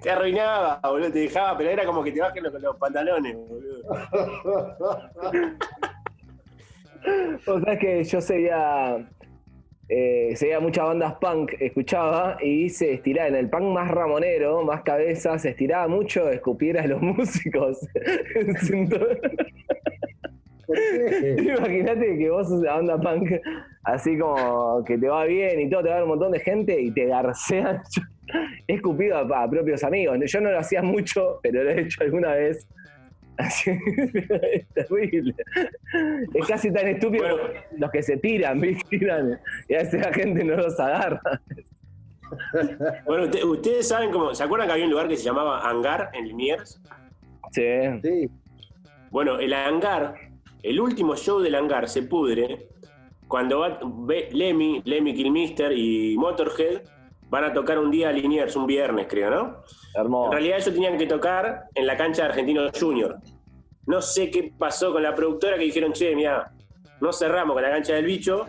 Te 0.00 0.10
arruinaba, 0.10 0.80
boludo, 0.82 1.12
te 1.12 1.18
dejaba, 1.18 1.58
pero 1.58 1.68
era 1.68 1.84
como 1.84 2.02
que 2.02 2.10
te 2.10 2.22
bajen 2.22 2.44
los, 2.44 2.54
los 2.54 2.76
pantalones, 2.78 3.36
boludo. 3.36 3.82
O 7.46 7.60
sea, 7.60 7.78
que 7.78 8.04
yo 8.04 8.20
seguía, 8.20 9.08
eh, 9.88 10.32
seguía 10.36 10.60
muchas 10.60 10.86
bandas 10.86 11.14
punk, 11.14 11.52
escuchaba 11.60 12.36
y 12.42 12.68
se 12.68 12.94
estiraba 12.94 13.28
en 13.28 13.36
el 13.36 13.50
punk 13.50 13.64
más 13.64 13.90
ramonero, 13.90 14.62
más 14.62 14.82
cabeza, 14.82 15.38
se 15.38 15.50
estiraba 15.50 15.88
mucho 15.88 16.30
escupir 16.30 16.78
a 16.78 16.86
los 16.86 17.00
músicos. 17.02 17.78
Imagínate 21.38 22.16
que 22.16 22.30
vos 22.30 22.48
sos 22.48 22.60
una 22.60 22.76
banda 22.76 22.98
punk 22.98 23.32
así 23.84 24.16
como 24.16 24.82
que 24.84 24.96
te 24.96 25.08
va 25.08 25.24
bien 25.24 25.60
y 25.60 25.68
todo, 25.68 25.82
te 25.82 25.88
va 25.88 25.96
a 25.96 25.98
ver 25.98 26.04
un 26.04 26.10
montón 26.10 26.32
de 26.32 26.40
gente 26.40 26.80
y 26.80 26.90
te 26.92 27.06
garcean. 27.06 27.82
Yo 27.94 28.02
he 28.66 28.74
escupido 28.74 29.16
a, 29.16 29.42
a 29.42 29.50
propios 29.50 29.84
amigos. 29.84 30.18
Yo 30.24 30.40
no 30.40 30.50
lo 30.50 30.58
hacía 30.58 30.82
mucho, 30.82 31.40
pero 31.42 31.64
lo 31.64 31.70
he 31.70 31.82
hecho 31.82 32.02
alguna 32.02 32.32
vez. 32.32 32.66
Así- 33.46 33.70
es 34.52 34.66
terrible. 34.74 35.34
Es 36.34 36.46
casi 36.46 36.72
tan 36.72 36.88
estúpido 36.88 37.24
Bueno. 37.24 37.36
como 37.38 37.78
los 37.80 37.90
que 37.90 38.02
se 38.02 38.16
tiran, 38.18 38.60
¿viste? 38.60 38.98
Tiran, 38.98 39.40
y 39.68 39.74
a 39.74 39.78
veces 39.78 40.00
la 40.00 40.12
gente 40.12 40.44
no 40.44 40.56
los 40.56 40.78
agarra. 40.80 41.20
Bueno, 43.04 43.24
usted- 43.24 43.44
ustedes 43.44 43.88
saben 43.88 44.10
cómo, 44.10 44.34
¿se 44.34 44.42
acuerdan 44.42 44.68
que 44.68 44.72
había 44.74 44.84
un 44.86 44.90
lugar 44.92 45.08
que 45.08 45.16
se 45.16 45.24
llamaba 45.24 45.60
Hangar 45.68 46.10
en 46.14 46.28
Liniers? 46.28 46.80
Sí. 47.50 47.62
Sí. 48.02 48.30
Bueno, 49.10 49.38
el 49.38 49.52
hangar, 49.52 50.14
el 50.62 50.80
último 50.80 51.16
show 51.16 51.40
del 51.40 51.54
hangar 51.54 51.88
se 51.88 52.02
pudre 52.02 52.68
cuando 53.28 53.58
va, 53.60 53.78
ve- 54.06 54.28
Lemmy, 54.32 54.80
Lemmy 54.84 55.14
Kilmister 55.14 55.72
y 55.76 56.16
Motorhead 56.16 56.82
van 57.32 57.44
a 57.44 57.52
tocar 57.54 57.78
un 57.78 57.90
día 57.90 58.10
a 58.10 58.12
Liniers, 58.12 58.54
un 58.56 58.66
viernes 58.66 59.06
creo, 59.08 59.30
¿no? 59.30 59.64
En 59.94 60.02
Hermoso. 60.02 60.32
realidad 60.32 60.58
ellos 60.58 60.74
tenían 60.74 60.98
que 60.98 61.06
tocar 61.06 61.64
en 61.74 61.86
la 61.86 61.96
cancha 61.96 62.24
de 62.24 62.28
Argentino 62.28 62.68
Junior. 62.78 63.16
No 63.86 64.02
sé 64.02 64.30
qué 64.30 64.52
pasó 64.58 64.92
con 64.92 65.02
la 65.02 65.14
productora 65.14 65.56
que 65.56 65.64
dijeron, 65.64 65.94
che, 65.94 66.14
mira, 66.14 66.52
no 67.00 67.10
cerramos 67.10 67.54
con 67.54 67.62
la 67.62 67.70
cancha 67.70 67.94
del 67.94 68.04
bicho, 68.04 68.48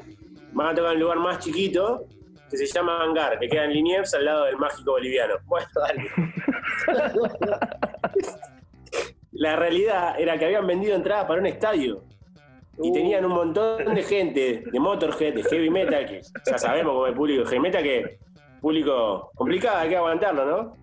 van 0.52 0.67
a 0.67 0.76
tocar 0.76 0.91
en 0.91 0.98
un 0.98 1.04
lugar 1.04 1.17
más 1.19 1.39
chiquito 1.39 2.08
que 2.50 2.58
se 2.58 2.65
llama 2.65 3.02
Hangar, 3.02 3.39
que 3.39 3.48
queda 3.48 3.63
en 3.63 3.72
Liniers 3.72 4.13
al 4.15 4.26
lado 4.26 4.43
del 4.46 4.58
mágico 4.58 4.91
boliviano. 4.91 5.36
Bueno, 5.46 5.67
dale. 5.76 6.12
La 9.32 9.56
realidad 9.56 10.19
era 10.19 10.38
que 10.38 10.43
habían 10.46 10.67
vendido 10.67 10.93
entradas 10.93 11.26
para 11.26 11.39
un 11.39 11.46
estadio 11.48 12.04
y 12.82 12.91
tenían 12.91 13.24
un 13.24 13.32
montón 13.32 13.96
de 13.96 14.04
gente 14.04 14.63
de 14.69 14.80
Motorhead, 14.80 15.36
de 15.36 15.43
Heavy 15.43 15.69
Metal, 15.69 16.06
que 16.06 16.22
ya 16.46 16.58
sabemos 16.58 16.93
cómo 16.93 17.06
es 17.06 17.12
el 17.12 17.15
público 17.15 17.43
de 17.43 17.50
Heavy 17.50 17.62
Metal, 17.62 17.82
que 17.82 18.19
público 18.63 19.30
complicado, 19.36 19.78
hay 19.80 19.89
que 19.89 19.97
aguantarlo, 19.97 20.45
¿no? 20.45 20.78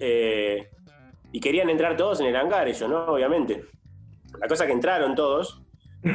Eh, 0.00 0.68
y 1.30 1.38
querían 1.38 1.70
entrar 1.70 1.96
todos 1.96 2.18
en 2.20 2.26
el 2.26 2.34
hangar, 2.36 2.66
ellos, 2.66 2.90
¿no? 2.90 3.06
Obviamente. 3.06 3.64
La 4.40 4.48
cosa 4.48 4.66
que 4.66 4.72
entraron 4.72 5.14
todos, 5.14 5.62
el 6.02 6.12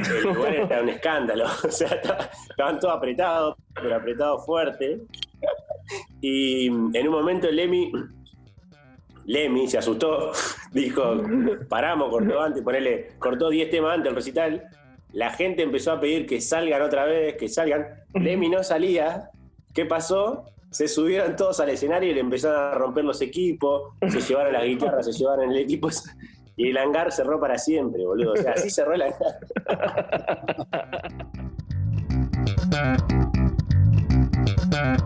era 0.70 0.82
un 0.82 0.90
escándalo, 0.90 1.46
o 1.68 1.72
sea, 1.72 1.88
estaba- 1.88 2.30
estaban 2.50 2.80
todos 2.80 2.96
apretados, 2.98 3.56
pero 3.74 3.96
apretados 3.96 4.46
fuerte. 4.46 5.00
Y 6.20 6.68
en 6.68 7.08
un 7.08 7.10
momento 7.12 7.50
Lemmy, 7.50 7.92
Lemmy 9.26 9.68
se 9.70 9.78
asustó, 9.78 10.32
dijo, 10.74 11.24
paramos, 11.70 12.10
cortó 12.10 12.42
antes, 12.42 12.62
ponele, 12.62 13.12
cortó 13.20 13.50
10 13.50 13.70
temas 13.70 13.92
antes 13.94 14.06
del 14.06 14.16
recital. 14.16 14.64
La 15.14 15.32
gente 15.32 15.64
empezó 15.64 15.94
a 15.94 16.00
pedir 16.02 16.28
que 16.28 16.42
salgan 16.42 16.82
otra 16.82 17.06
vez, 17.06 17.36
que 17.38 17.48
salgan. 17.48 17.88
Lemmy 18.14 18.50
no 18.50 18.64
salía. 18.64 19.30
¿Qué 19.74 19.86
pasó? 19.86 20.44
Se 20.72 20.88
subieron 20.88 21.36
todos 21.36 21.60
al 21.60 21.70
escenario 21.70 22.12
y 22.12 22.14
le 22.14 22.20
empezaron 22.20 22.74
a 22.74 22.76
romper 22.76 23.04
los 23.04 23.22
equipos, 23.22 23.94
se 24.10 24.22
llevaron 24.22 24.54
las 24.54 24.64
guitarras, 24.64 25.06
se 25.06 25.12
llevaron 25.14 25.52
el 25.52 25.58
equipo 25.58 25.90
y 26.56 26.70
el 26.70 26.78
hangar 26.78 27.12
cerró 27.12 27.40
para 27.40 27.58
siempre, 27.58 28.06
boludo. 28.06 28.34
O 28.34 28.38
sea, 28.38 28.52
así 28.52 28.70
cerró 28.70 28.94
el 28.94 29.02
hangar. 29.04 29.40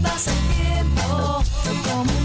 Pasa 0.00 0.30
el 0.30 0.38
tiempo 0.54 1.42
como 1.84 2.21